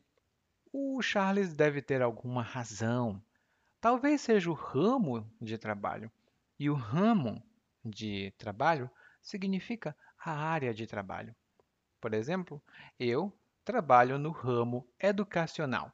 o 0.73 1.01
Charles 1.03 1.55
deve 1.55 1.83
ter 1.83 2.01
alguma 2.01 2.43
razão. 2.43 3.23
Talvez 3.83 4.21
seja 4.21 4.49
o 4.49 4.55
ramo 4.55 5.29
de 5.41 5.59
trabalho. 5.59 6.09
E 6.57 6.71
o 6.71 6.75
ramo 6.75 7.43
de 7.85 8.33
trabalho 8.39 8.89
significa 9.21 9.97
a 10.25 10.31
área 10.31 10.73
de 10.73 10.87
trabalho. 10.87 11.35
Por 12.01 12.15
exemplo, 12.15 12.63
eu 12.97 13.37
trabalho 13.65 14.21
no 14.21 14.31
ramo 14.31 14.89
educacional. 15.01 15.93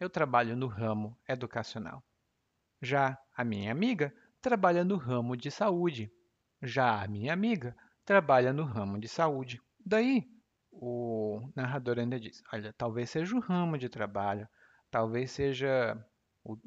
Eu 0.00 0.08
trabalho 0.08 0.56
no 0.56 0.66
ramo 0.66 1.14
educacional. 1.28 2.02
Já 2.80 3.18
a 3.36 3.44
minha 3.44 3.70
amiga 3.70 4.10
trabalha 4.40 4.82
no 4.82 4.96
ramo 4.96 5.36
de 5.36 5.50
saúde. 5.50 6.10
Já 6.62 7.02
a 7.02 7.06
minha 7.06 7.34
amiga 7.34 7.76
trabalha 8.06 8.54
no 8.54 8.64
ramo 8.64 8.98
de 8.98 9.06
saúde. 9.06 9.60
Daí, 9.84 10.26
o 10.70 11.46
narrador 11.54 11.98
ainda 11.98 12.18
diz: 12.18 12.42
olha, 12.50 12.72
talvez 12.72 13.10
seja 13.10 13.36
o 13.36 13.40
ramo 13.40 13.76
de 13.76 13.90
trabalho, 13.90 14.48
talvez 14.90 15.30
seja 15.30 16.02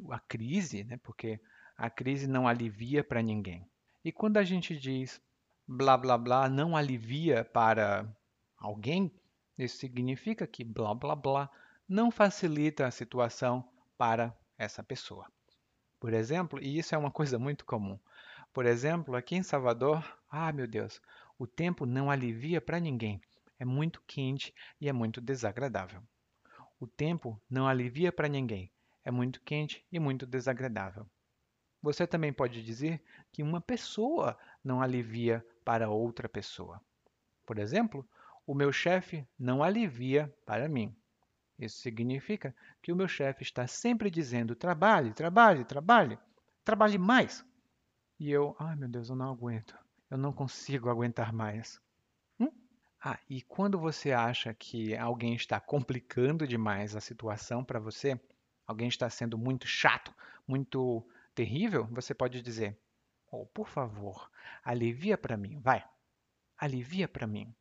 a 0.10 0.20
crise, 0.20 0.84
né? 0.84 0.98
porque 0.98 1.40
a 1.78 1.90
crise 1.90 2.28
não 2.28 2.48
alivia 2.48 3.04
para 3.04 3.22
ninguém. 3.22 3.68
E 4.04 4.12
quando 4.12 4.38
a 4.38 4.44
gente 4.44 4.78
diz 4.78 5.22
blá 5.68 5.98
blá 5.98 6.18
blá 6.18 6.48
não 6.48 6.76
alivia 6.78 7.44
para 7.44 8.08
alguém, 8.58 9.12
isso 9.58 9.78
significa 9.78 10.46
que 10.46 10.64
blá 10.64 10.94
blá 10.94 11.16
blá 11.16 11.50
não 11.88 12.12
facilita 12.12 12.86
a 12.86 12.92
situação 12.92 13.68
para 13.98 14.36
essa 14.58 14.84
pessoa. 14.84 15.28
Por 16.00 16.14
exemplo, 16.14 16.62
e 16.62 16.78
isso 16.78 16.94
é 16.94 16.98
uma 16.98 17.12
coisa 17.12 17.40
muito 17.40 17.66
comum. 17.66 18.00
Por 18.54 18.66
exemplo, 18.66 19.16
aqui 19.16 19.36
em 19.36 19.44
Salvador, 19.44 20.04
ah, 20.30 20.52
meu 20.52 20.68
Deus, 20.68 21.02
o 21.38 21.46
tempo 21.46 21.86
não 21.86 22.10
alivia 22.10 22.62
para 22.62 22.80
ninguém. 22.80 23.22
É 23.60 23.66
muito 23.66 24.02
quente 24.08 24.54
e 24.80 24.88
é 24.88 24.94
muito 24.94 25.20
desagradável. 25.20 26.02
O 26.80 26.88
tempo 26.88 27.42
não 27.50 27.68
alivia 27.68 28.12
para 28.12 28.28
ninguém. 28.28 28.72
É 29.06 29.12
muito 29.12 29.40
quente 29.42 29.86
e 29.92 30.00
muito 30.00 30.26
desagradável. 30.26 31.06
Você 31.82 32.08
também 32.08 32.34
pode 32.34 32.64
dizer 32.64 33.00
que 33.32 33.44
uma 33.44 33.62
pessoa 33.62 34.36
não 34.64 34.82
alivia 34.82 35.46
para 35.64 35.88
outra 35.88 36.28
pessoa. 36.28 36.82
Por 37.46 37.60
exemplo, 37.60 38.04
o 38.48 38.56
meu 38.56 38.72
chefe 38.72 39.24
não 39.38 39.64
alivia 39.64 40.34
para 40.46 40.68
mim. 40.68 40.96
Isso 41.60 41.78
significa 41.78 42.56
que 42.82 42.92
o 42.92 42.96
meu 42.96 43.08
chefe 43.08 43.44
está 43.44 43.68
sempre 43.68 44.10
dizendo: 44.10 44.56
trabalhe, 44.56 45.14
trabalhe, 45.14 45.64
trabalhe, 45.64 46.18
trabalhe 46.64 46.98
mais. 46.98 47.46
E 48.20 48.32
eu, 48.32 48.56
ai 48.58 48.76
meu 48.76 48.90
Deus, 48.90 49.10
eu 49.10 49.16
não 49.16 49.32
aguento. 49.32 49.78
Eu 50.10 50.18
não 50.18 50.34
consigo 50.34 50.90
aguentar 50.90 51.32
mais. 51.32 51.80
Hum? 52.40 52.52
Ah, 53.04 53.20
e 53.30 53.42
quando 53.44 53.78
você 53.80 54.12
acha 54.12 54.54
que 54.54 54.96
alguém 54.96 55.36
está 55.36 55.60
complicando 55.60 56.48
demais 56.48 56.96
a 56.96 57.02
situação 57.02 57.64
para 57.64 57.80
você, 57.80 58.20
alguém 58.66 58.88
está 58.88 59.10
sendo 59.10 59.38
muito 59.38 59.68
chato, 59.68 60.14
muito 60.48 61.06
terrível, 61.34 61.86
você 61.92 62.14
pode 62.14 62.42
dizer: 62.42 62.78
ou 63.32 63.46
por 63.48 63.68
favor, 63.68 64.32
alivia 64.64 65.18
para 65.18 65.38
mim, 65.38 65.60
vai. 65.60 65.84
Alivia 66.58 67.08
para 67.08 67.28
mim. 67.28 67.54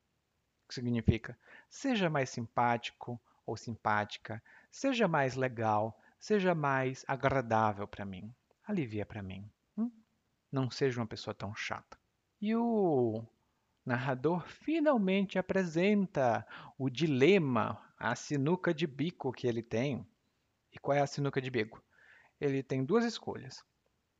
O 0.64 0.68
que 0.68 0.74
significa? 0.74 1.38
Seja 1.68 2.08
mais 2.08 2.30
simpático 2.30 3.20
ou 3.44 3.56
simpática, 3.56 4.42
seja 4.70 5.08
mais 5.08 5.34
legal, 5.34 6.00
seja 6.18 6.54
mais 6.54 7.04
agradável 7.06 7.86
para 7.86 8.04
mim. 8.04 8.34
Alivia 8.66 9.04
para 9.04 9.22
mim. 9.22 9.50
Hum? 9.76 9.90
Não 10.50 10.70
seja 10.70 11.00
uma 11.00 11.06
pessoa 11.06 11.34
tão 11.34 11.54
chata. 11.54 11.98
E 12.40 12.54
o 12.54 13.24
narrador 13.84 14.46
finalmente 14.46 15.38
apresenta 15.38 16.46
o 16.78 16.88
dilema, 16.88 17.82
a 17.98 18.14
sinuca 18.14 18.72
de 18.72 18.86
bico 18.86 19.32
que 19.32 19.46
ele 19.46 19.62
tem. 19.62 20.06
E 20.74 20.78
qual 20.80 20.98
é 20.98 21.00
a 21.00 21.06
sinuca 21.06 21.40
de 21.40 21.50
bico? 21.50 21.82
Ele 22.40 22.62
tem 22.62 22.84
duas 22.84 23.04
escolhas. 23.04 23.64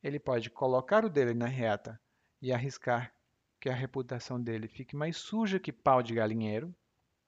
Ele 0.03 0.21
pode 0.21 0.49
colocar 0.49 1.05
o 1.05 1.11
dele 1.11 1.35
na 1.35 1.47
reta 1.47 2.01
e 2.41 2.53
arriscar 2.53 3.13
que 3.61 3.69
a 3.69 3.75
reputação 3.75 4.41
dele 4.41 4.69
fique 4.69 4.95
mais 4.95 5.17
suja 5.17 5.59
que 5.59 5.73
pau 5.73 6.03
de 6.03 6.15
galinheiro, 6.15 6.75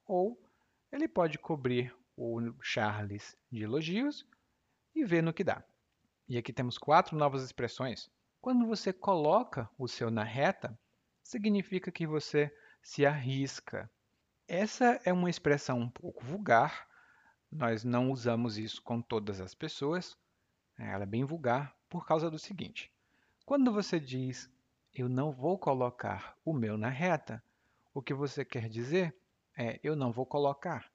ou 0.06 0.40
ele 0.92 1.08
pode 1.08 1.38
cobrir 1.38 1.94
o 2.16 2.40
Charles 2.62 3.36
de 3.50 3.62
elogios 3.62 4.26
e 4.94 5.04
ver 5.04 5.22
no 5.22 5.32
que 5.32 5.42
dá. 5.42 5.64
E 6.28 6.38
aqui 6.38 6.52
temos 6.52 6.78
quatro 6.78 7.16
novas 7.16 7.42
expressões. 7.42 8.08
Quando 8.40 8.66
você 8.66 8.92
coloca 8.92 9.68
o 9.78 9.88
seu 9.88 10.10
na 10.10 10.22
reta, 10.22 10.78
significa 11.22 11.90
que 11.90 12.06
você 12.06 12.54
se 12.82 13.04
arrisca. 13.04 13.90
Essa 14.46 15.00
é 15.04 15.12
uma 15.12 15.30
expressão 15.30 15.80
um 15.80 15.90
pouco 15.90 16.24
vulgar, 16.24 16.86
nós 17.50 17.84
não 17.84 18.10
usamos 18.10 18.58
isso 18.58 18.82
com 18.82 19.00
todas 19.00 19.40
as 19.40 19.54
pessoas, 19.54 20.16
ela 20.78 21.04
é 21.04 21.06
bem 21.06 21.24
vulgar 21.24 21.74
por 21.88 22.06
causa 22.06 22.30
do 22.30 22.38
seguinte: 22.38 22.92
quando 23.44 23.72
você 23.72 23.98
diz 23.98 24.50
eu 24.92 25.08
não 25.08 25.30
vou 25.30 25.58
colocar 25.58 26.36
o 26.44 26.52
meu 26.52 26.78
na 26.78 26.88
reta, 26.88 27.42
o 27.92 28.00
que 28.00 28.14
você 28.14 28.44
quer 28.44 28.68
dizer 28.68 29.14
é 29.56 29.78
eu 29.82 29.94
não 29.94 30.10
vou 30.10 30.24
colocar 30.24 30.90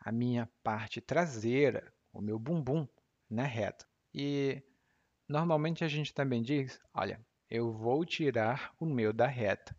a 0.00 0.10
minha 0.10 0.48
parte 0.62 1.00
traseira, 1.00 1.92
o 2.12 2.20
meu 2.20 2.38
bumbum, 2.38 2.86
na 3.28 3.44
reta. 3.44 3.86
E 4.14 4.62
normalmente 5.28 5.84
a 5.84 5.88
gente 5.88 6.14
também 6.14 6.42
diz, 6.42 6.80
olha, 6.94 7.20
eu 7.48 7.72
vou 7.72 8.04
tirar 8.04 8.74
o 8.80 8.86
meu 8.86 9.12
da 9.12 9.26
reta. 9.26 9.76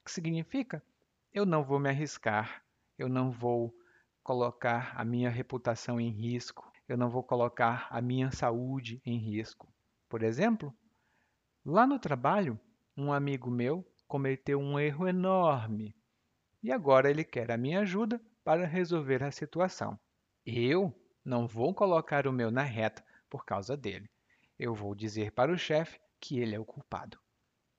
O 0.00 0.04
que 0.04 0.10
significa? 0.10 0.82
Eu 1.32 1.44
não 1.44 1.64
vou 1.64 1.78
me 1.78 1.88
arriscar, 1.88 2.62
eu 2.98 3.08
não 3.08 3.30
vou 3.30 3.74
colocar 4.26 4.92
a 4.96 5.04
minha 5.04 5.30
reputação 5.30 6.00
em 6.00 6.10
risco, 6.10 6.68
eu 6.88 6.96
não 6.96 7.08
vou 7.08 7.22
colocar 7.22 7.86
a 7.88 8.02
minha 8.02 8.32
saúde 8.32 9.00
em 9.06 9.16
risco. 9.16 9.72
Por 10.08 10.20
exemplo, 10.20 10.74
lá 11.64 11.86
no 11.86 11.96
trabalho, 11.96 12.58
um 12.96 13.12
amigo 13.12 13.48
meu 13.48 13.86
cometeu 14.08 14.58
um 14.58 14.80
erro 14.80 15.06
enorme 15.06 15.94
e 16.60 16.72
agora 16.72 17.08
ele 17.08 17.22
quer 17.22 17.52
a 17.52 17.56
minha 17.56 17.82
ajuda 17.82 18.20
para 18.42 18.66
resolver 18.66 19.22
a 19.22 19.30
situação. 19.30 19.96
Eu 20.44 20.92
não 21.24 21.46
vou 21.46 21.72
colocar 21.72 22.26
o 22.26 22.32
meu 22.32 22.50
na 22.50 22.64
reta 22.64 23.04
por 23.30 23.44
causa 23.44 23.76
dele. 23.76 24.10
Eu 24.58 24.74
vou 24.74 24.92
dizer 24.92 25.30
para 25.30 25.52
o 25.52 25.56
chefe 25.56 26.00
que 26.20 26.40
ele 26.40 26.56
é 26.56 26.58
o 26.58 26.64
culpado. 26.64 27.16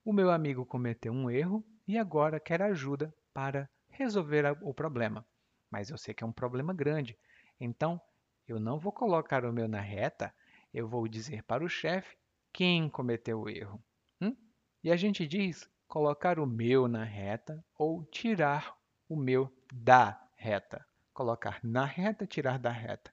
O 0.01 0.13
meu 0.13 0.31
amigo 0.31 0.65
cometeu 0.65 1.12
um 1.12 1.29
erro 1.29 1.62
e 1.86 1.97
agora 1.97 2.39
quer 2.39 2.62
ajuda 2.62 3.13
para 3.33 3.69
resolver 3.89 4.57
o 4.62 4.73
problema. 4.73 5.25
Mas 5.69 5.89
eu 5.89 5.97
sei 5.97 6.13
que 6.13 6.23
é 6.23 6.27
um 6.27 6.32
problema 6.32 6.73
grande. 6.73 7.17
Então, 7.60 7.99
eu 8.47 8.60
não 8.60 8.80
vou 8.80 8.91
colocar 8.91 9.43
o 9.45 9.51
meu 9.51 9.67
na 9.67 9.82
reta, 9.82 10.34
eu 10.73 10.88
vou 10.88 11.08
dizer 11.08 11.43
para 11.43 11.63
o 11.63 11.69
chefe 11.69 12.17
quem 12.53 12.89
cometeu 12.89 13.41
o 13.41 13.49
erro. 13.49 13.84
Hum? 14.21 14.36
E 14.84 14.91
a 14.91 14.95
gente 14.95 15.27
diz 15.27 15.69
colocar 15.88 16.39
o 16.39 16.45
meu 16.45 16.88
na 16.88 17.03
reta 17.03 17.63
ou 17.77 18.06
tirar 18.06 18.77
o 19.10 19.15
meu 19.15 19.51
da 19.73 20.19
reta. 20.36 20.86
Colocar 21.13 21.60
na 21.63 21.86
reta, 21.86 22.25
tirar 22.25 22.60
da 22.60 22.71
reta. 22.71 23.12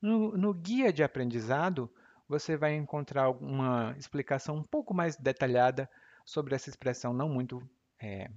No, 0.00 0.36
no 0.36 0.54
guia 0.54 0.92
de 0.92 1.02
aprendizado, 1.02 1.92
você 2.28 2.56
vai 2.56 2.74
encontrar 2.74 3.30
uma 3.30 3.94
explicação 3.98 4.56
um 4.56 4.62
pouco 4.62 4.94
mais 4.94 5.16
detalhada 5.16 5.90
sobre 6.24 6.54
essa 6.54 6.68
expressão 6.68 7.12
não 7.12 7.28
muito, 7.28 7.60
é, 7.98 8.30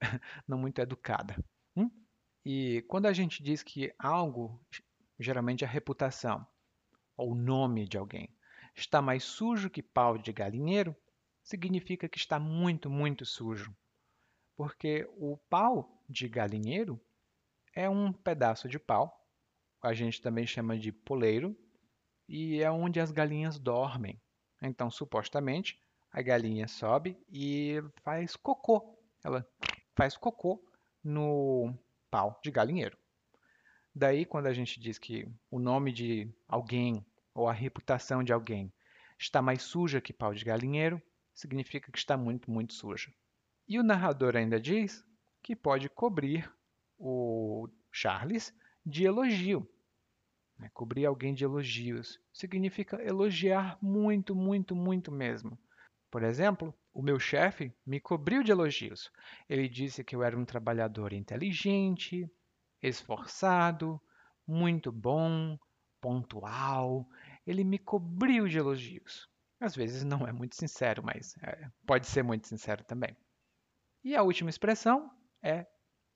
não 0.48 0.58
muito 0.58 0.80
educada. 0.80 1.36
E 2.48 2.82
quando 2.82 3.06
a 3.06 3.12
gente 3.12 3.42
diz 3.42 3.60
que 3.60 3.92
algo, 3.98 4.64
geralmente 5.18 5.64
a 5.64 5.68
reputação 5.68 6.46
ou 7.16 7.32
o 7.32 7.34
nome 7.34 7.88
de 7.88 7.98
alguém, 7.98 8.32
está 8.72 9.02
mais 9.02 9.24
sujo 9.24 9.68
que 9.68 9.82
pau 9.82 10.16
de 10.16 10.32
galinheiro, 10.32 10.94
significa 11.42 12.08
que 12.08 12.18
está 12.18 12.38
muito, 12.38 12.88
muito 12.88 13.26
sujo. 13.26 13.76
Porque 14.54 15.10
o 15.18 15.36
pau 15.50 16.00
de 16.08 16.28
galinheiro 16.28 17.00
é 17.74 17.90
um 17.90 18.12
pedaço 18.12 18.68
de 18.68 18.78
pau, 18.78 19.28
a 19.82 19.92
gente 19.92 20.22
também 20.22 20.46
chama 20.46 20.78
de 20.78 20.92
poleiro, 20.92 21.58
e 22.28 22.62
é 22.62 22.70
onde 22.70 23.00
as 23.00 23.10
galinhas 23.10 23.58
dormem. 23.58 24.22
Então, 24.62 24.88
supostamente, 24.88 25.82
a 26.12 26.22
galinha 26.22 26.68
sobe 26.68 27.18
e 27.28 27.82
faz 28.04 28.36
cocô. 28.36 28.96
Ela 29.24 29.44
faz 29.96 30.16
cocô 30.16 30.64
no 31.02 31.76
pau 32.10 32.40
de 32.42 32.50
galinheiro. 32.50 32.96
Daí, 33.94 34.24
quando 34.24 34.46
a 34.46 34.52
gente 34.52 34.78
diz 34.78 34.98
que 34.98 35.26
o 35.50 35.58
nome 35.58 35.92
de 35.92 36.30
alguém 36.46 37.04
ou 37.34 37.48
a 37.48 37.52
reputação 37.52 38.22
de 38.22 38.32
alguém 38.32 38.72
está 39.18 39.40
mais 39.40 39.62
suja 39.62 40.00
que 40.00 40.12
pau 40.12 40.34
de 40.34 40.44
galinheiro, 40.44 41.00
significa 41.34 41.90
que 41.90 41.98
está 41.98 42.16
muito, 42.16 42.50
muito 42.50 42.74
suja. 42.74 43.12
E 43.68 43.78
o 43.78 43.82
narrador 43.82 44.36
ainda 44.36 44.60
diz 44.60 45.04
que 45.42 45.56
pode 45.56 45.88
cobrir 45.88 46.50
o 46.98 47.68
Charles 47.90 48.54
de 48.84 49.04
elogio. 49.04 49.68
Né? 50.58 50.70
Cobrir 50.72 51.06
alguém 51.06 51.34
de 51.34 51.44
elogios 51.44 52.20
significa 52.32 53.02
elogiar 53.02 53.78
muito, 53.82 54.34
muito, 54.34 54.74
muito 54.74 55.10
mesmo. 55.10 55.58
Por 56.10 56.22
exemplo, 56.22 56.74
o 56.96 57.02
meu 57.02 57.18
chefe 57.18 57.70
me 57.84 58.00
cobriu 58.00 58.42
de 58.42 58.50
elogios. 58.50 59.12
Ele 59.50 59.68
disse 59.68 60.02
que 60.02 60.16
eu 60.16 60.22
era 60.22 60.34
um 60.34 60.46
trabalhador 60.46 61.12
inteligente, 61.12 62.26
esforçado, 62.82 64.00
muito 64.46 64.90
bom, 64.90 65.58
pontual. 66.00 67.06
Ele 67.46 67.64
me 67.64 67.78
cobriu 67.78 68.48
de 68.48 68.56
elogios. 68.56 69.28
Às 69.60 69.76
vezes 69.76 70.04
não 70.04 70.26
é 70.26 70.32
muito 70.32 70.56
sincero, 70.56 71.02
mas 71.04 71.36
é, 71.42 71.70
pode 71.86 72.06
ser 72.06 72.22
muito 72.22 72.48
sincero 72.48 72.82
também. 72.82 73.14
E 74.02 74.16
a 74.16 74.22
última 74.22 74.48
expressão 74.48 75.10
é 75.42 75.66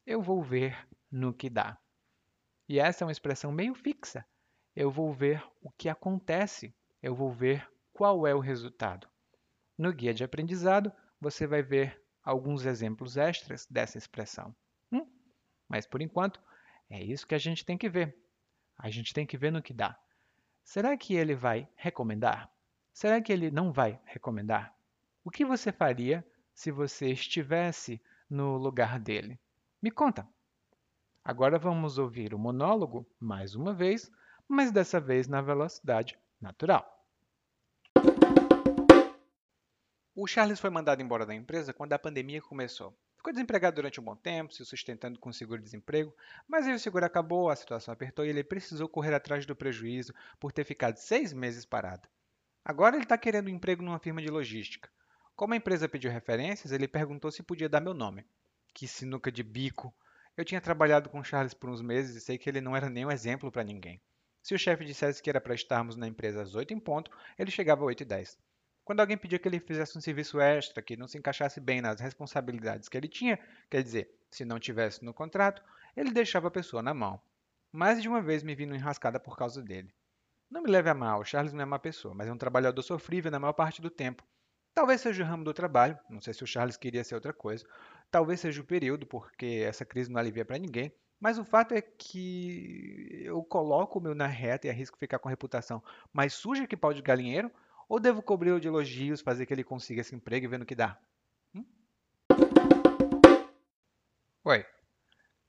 eu 0.06 0.22
vou 0.22 0.42
ver 0.42 0.88
no 1.12 1.34
que 1.34 1.50
dá. 1.50 1.78
E 2.66 2.80
essa 2.80 3.04
é 3.04 3.06
uma 3.06 3.12
expressão 3.12 3.52
meio 3.52 3.74
fixa. 3.74 4.24
Eu 4.74 4.90
vou 4.90 5.12
ver 5.12 5.46
o 5.60 5.70
que 5.72 5.90
acontece, 5.90 6.74
eu 7.02 7.14
vou 7.14 7.30
ver 7.30 7.70
qual 7.92 8.26
é 8.26 8.34
o 8.34 8.40
resultado. 8.40 9.06
No 9.80 9.94
guia 9.94 10.12
de 10.12 10.22
aprendizado, 10.22 10.92
você 11.18 11.46
vai 11.46 11.62
ver 11.62 12.04
alguns 12.22 12.66
exemplos 12.66 13.16
extras 13.16 13.64
dessa 13.64 13.96
expressão. 13.96 14.54
Hum? 14.92 15.10
Mas 15.66 15.86
por 15.86 16.02
enquanto, 16.02 16.38
é 16.90 17.02
isso 17.02 17.26
que 17.26 17.34
a 17.34 17.38
gente 17.38 17.64
tem 17.64 17.78
que 17.78 17.88
ver. 17.88 18.14
A 18.76 18.90
gente 18.90 19.14
tem 19.14 19.24
que 19.24 19.38
ver 19.38 19.50
no 19.50 19.62
que 19.62 19.72
dá. 19.72 19.98
Será 20.62 20.94
que 20.98 21.14
ele 21.14 21.34
vai 21.34 21.66
recomendar? 21.76 22.52
Será 22.92 23.22
que 23.22 23.32
ele 23.32 23.50
não 23.50 23.72
vai 23.72 23.98
recomendar? 24.04 24.76
O 25.24 25.30
que 25.30 25.46
você 25.46 25.72
faria 25.72 26.22
se 26.52 26.70
você 26.70 27.08
estivesse 27.12 28.02
no 28.28 28.58
lugar 28.58 29.00
dele? 29.00 29.40
Me 29.80 29.90
conta! 29.90 30.28
Agora 31.24 31.58
vamos 31.58 31.96
ouvir 31.96 32.34
o 32.34 32.38
monólogo 32.38 33.08
mais 33.18 33.54
uma 33.54 33.72
vez, 33.72 34.12
mas 34.46 34.70
dessa 34.70 35.00
vez 35.00 35.26
na 35.26 35.40
velocidade 35.40 36.18
natural. 36.38 36.99
O 40.12 40.26
Charles 40.26 40.58
foi 40.58 40.70
mandado 40.70 41.00
embora 41.00 41.24
da 41.24 41.34
empresa 41.34 41.72
quando 41.72 41.92
a 41.92 41.98
pandemia 41.98 42.42
começou. 42.42 42.92
Ficou 43.16 43.32
desempregado 43.32 43.76
durante 43.76 44.00
um 44.00 44.02
bom 44.02 44.16
tempo, 44.16 44.52
se 44.52 44.64
sustentando 44.64 45.20
com 45.20 45.32
seguro-desemprego, 45.32 46.12
mas 46.48 46.66
aí 46.66 46.74
o 46.74 46.80
seguro 46.80 47.04
acabou, 47.04 47.48
a 47.48 47.54
situação 47.54 47.94
apertou 47.94 48.26
e 48.26 48.28
ele 48.28 48.42
precisou 48.42 48.88
correr 48.88 49.14
atrás 49.14 49.46
do 49.46 49.54
prejuízo 49.54 50.12
por 50.40 50.50
ter 50.50 50.64
ficado 50.64 50.96
seis 50.96 51.32
meses 51.32 51.64
parado. 51.64 52.08
Agora 52.64 52.96
ele 52.96 53.04
está 53.04 53.16
querendo 53.16 53.46
um 53.46 53.54
emprego 53.54 53.84
numa 53.84 54.00
firma 54.00 54.20
de 54.20 54.28
logística. 54.28 54.90
Como 55.36 55.54
a 55.54 55.56
empresa 55.56 55.88
pediu 55.88 56.10
referências, 56.10 56.72
ele 56.72 56.88
perguntou 56.88 57.30
se 57.30 57.42
podia 57.44 57.68
dar 57.68 57.80
meu 57.80 57.94
nome. 57.94 58.26
Que 58.74 58.88
sinuca 58.88 59.30
de 59.30 59.44
bico! 59.44 59.94
Eu 60.36 60.44
tinha 60.44 60.60
trabalhado 60.60 61.08
com 61.08 61.22
Charles 61.22 61.54
por 61.54 61.70
uns 61.70 61.80
meses 61.80 62.16
e 62.16 62.20
sei 62.20 62.36
que 62.36 62.50
ele 62.50 62.60
não 62.60 62.74
era 62.74 62.90
nenhum 62.90 63.12
exemplo 63.12 63.52
para 63.52 63.62
ninguém. 63.62 64.02
Se 64.42 64.54
o 64.54 64.58
chefe 64.58 64.84
dissesse 64.84 65.22
que 65.22 65.30
era 65.30 65.40
para 65.40 65.54
estarmos 65.54 65.94
na 65.94 66.08
empresa 66.08 66.42
às 66.42 66.54
8 66.56 66.74
em 66.74 66.80
ponto, 66.80 67.12
ele 67.38 67.50
chegava 67.50 67.82
às 67.82 67.86
8 67.86 68.00
e 68.00 68.06
10. 68.06 68.38
Quando 68.90 68.98
alguém 68.98 69.16
pedia 69.16 69.38
que 69.38 69.46
ele 69.46 69.60
fizesse 69.60 69.96
um 69.96 70.00
serviço 70.00 70.40
extra 70.40 70.82
que 70.82 70.96
não 70.96 71.06
se 71.06 71.16
encaixasse 71.16 71.60
bem 71.60 71.80
nas 71.80 72.00
responsabilidades 72.00 72.88
que 72.88 72.96
ele 72.96 73.06
tinha, 73.06 73.38
quer 73.70 73.84
dizer, 73.84 74.10
se 74.28 74.44
não 74.44 74.58
tivesse 74.58 75.04
no 75.04 75.14
contrato, 75.14 75.62
ele 75.96 76.10
deixava 76.10 76.48
a 76.48 76.50
pessoa 76.50 76.82
na 76.82 76.92
mão. 76.92 77.22
Mais 77.70 78.02
de 78.02 78.08
uma 78.08 78.20
vez 78.20 78.42
me 78.42 78.52
vi 78.52 78.64
enrascada 78.64 79.20
por 79.20 79.36
causa 79.36 79.62
dele. 79.62 79.94
Não 80.50 80.60
me 80.60 80.68
leve 80.68 80.90
a 80.90 80.94
mal, 80.94 81.24
Charles 81.24 81.52
não 81.52 81.62
é 81.62 81.64
má 81.64 81.78
pessoa, 81.78 82.14
mas 82.16 82.26
é 82.26 82.32
um 82.32 82.36
trabalhador 82.36 82.82
sofrível 82.82 83.30
na 83.30 83.38
maior 83.38 83.52
parte 83.52 83.80
do 83.80 83.90
tempo. 83.90 84.24
Talvez 84.74 85.00
seja 85.00 85.22
o 85.22 85.26
ramo 85.26 85.44
do 85.44 85.54
trabalho, 85.54 85.96
não 86.10 86.20
sei 86.20 86.34
se 86.34 86.42
o 86.42 86.46
Charles 86.48 86.76
queria 86.76 87.04
ser 87.04 87.14
outra 87.14 87.32
coisa. 87.32 87.64
Talvez 88.10 88.40
seja 88.40 88.60
o 88.60 88.66
período, 88.66 89.06
porque 89.06 89.62
essa 89.64 89.84
crise 89.84 90.10
não 90.10 90.18
alivia 90.18 90.44
para 90.44 90.58
ninguém. 90.58 90.92
Mas 91.20 91.38
o 91.38 91.44
fato 91.44 91.74
é 91.74 91.80
que 91.80 93.22
eu 93.24 93.40
coloco 93.44 94.00
o 94.00 94.02
meu 94.02 94.16
na 94.16 94.26
reta 94.26 94.66
e 94.66 94.70
arrisco 94.70 94.98
ficar 94.98 95.20
com 95.20 95.28
reputação 95.28 95.80
mais 96.12 96.32
suja 96.32 96.66
que 96.66 96.76
pau 96.76 96.92
de 96.92 97.02
galinheiro, 97.02 97.52
ou 97.90 97.98
devo 97.98 98.22
cobrir-o 98.22 98.60
de 98.60 98.68
elogios, 98.68 99.20
fazer 99.20 99.44
que 99.44 99.52
ele 99.52 99.64
consiga 99.64 100.00
esse 100.00 100.14
emprego 100.14 100.46
e 100.46 100.48
ver 100.48 100.60
no 100.60 100.64
que 100.64 100.76
dá? 100.76 100.96
Hum? 101.52 101.64
Oi. 104.44 104.64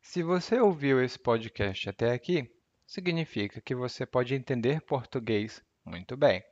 Se 0.01 0.23
você 0.23 0.60
ouviu 0.60 1.04
esse 1.04 1.19
podcast 1.19 1.88
até 1.88 2.12
aqui, 2.12 2.51
significa 2.88 3.62
que 3.62 3.75
você 3.75 4.08
pode 4.08 4.34
entender 4.34 4.82
português 4.82 5.63
muito 5.86 6.17
bem. 6.17 6.43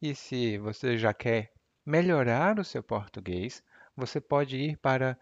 E 0.00 0.12
se 0.12 0.58
você 0.58 0.98
já 0.98 1.14
quer 1.14 1.52
melhorar 1.86 2.58
o 2.58 2.64
seu 2.64 2.82
português, 2.82 3.62
você 3.96 4.20
pode 4.20 4.56
ir 4.56 4.76
para 4.78 5.16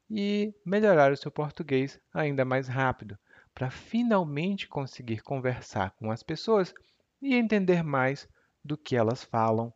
e 0.10 0.54
melhorar 0.64 1.12
o 1.12 1.18
seu 1.18 1.32
português 1.32 2.00
ainda 2.14 2.46
mais 2.46 2.68
rápido 2.68 3.18
para 3.54 3.72
finalmente 3.72 4.68
conseguir 4.68 5.22
conversar 5.22 5.92
com 5.92 6.12
as 6.12 6.22
pessoas 6.22 6.74
e 7.22 7.34
entender 7.34 7.84
mais 7.84 8.30
do 8.64 8.78
que 8.78 8.96
elas 8.96 9.24
falam 9.24 9.74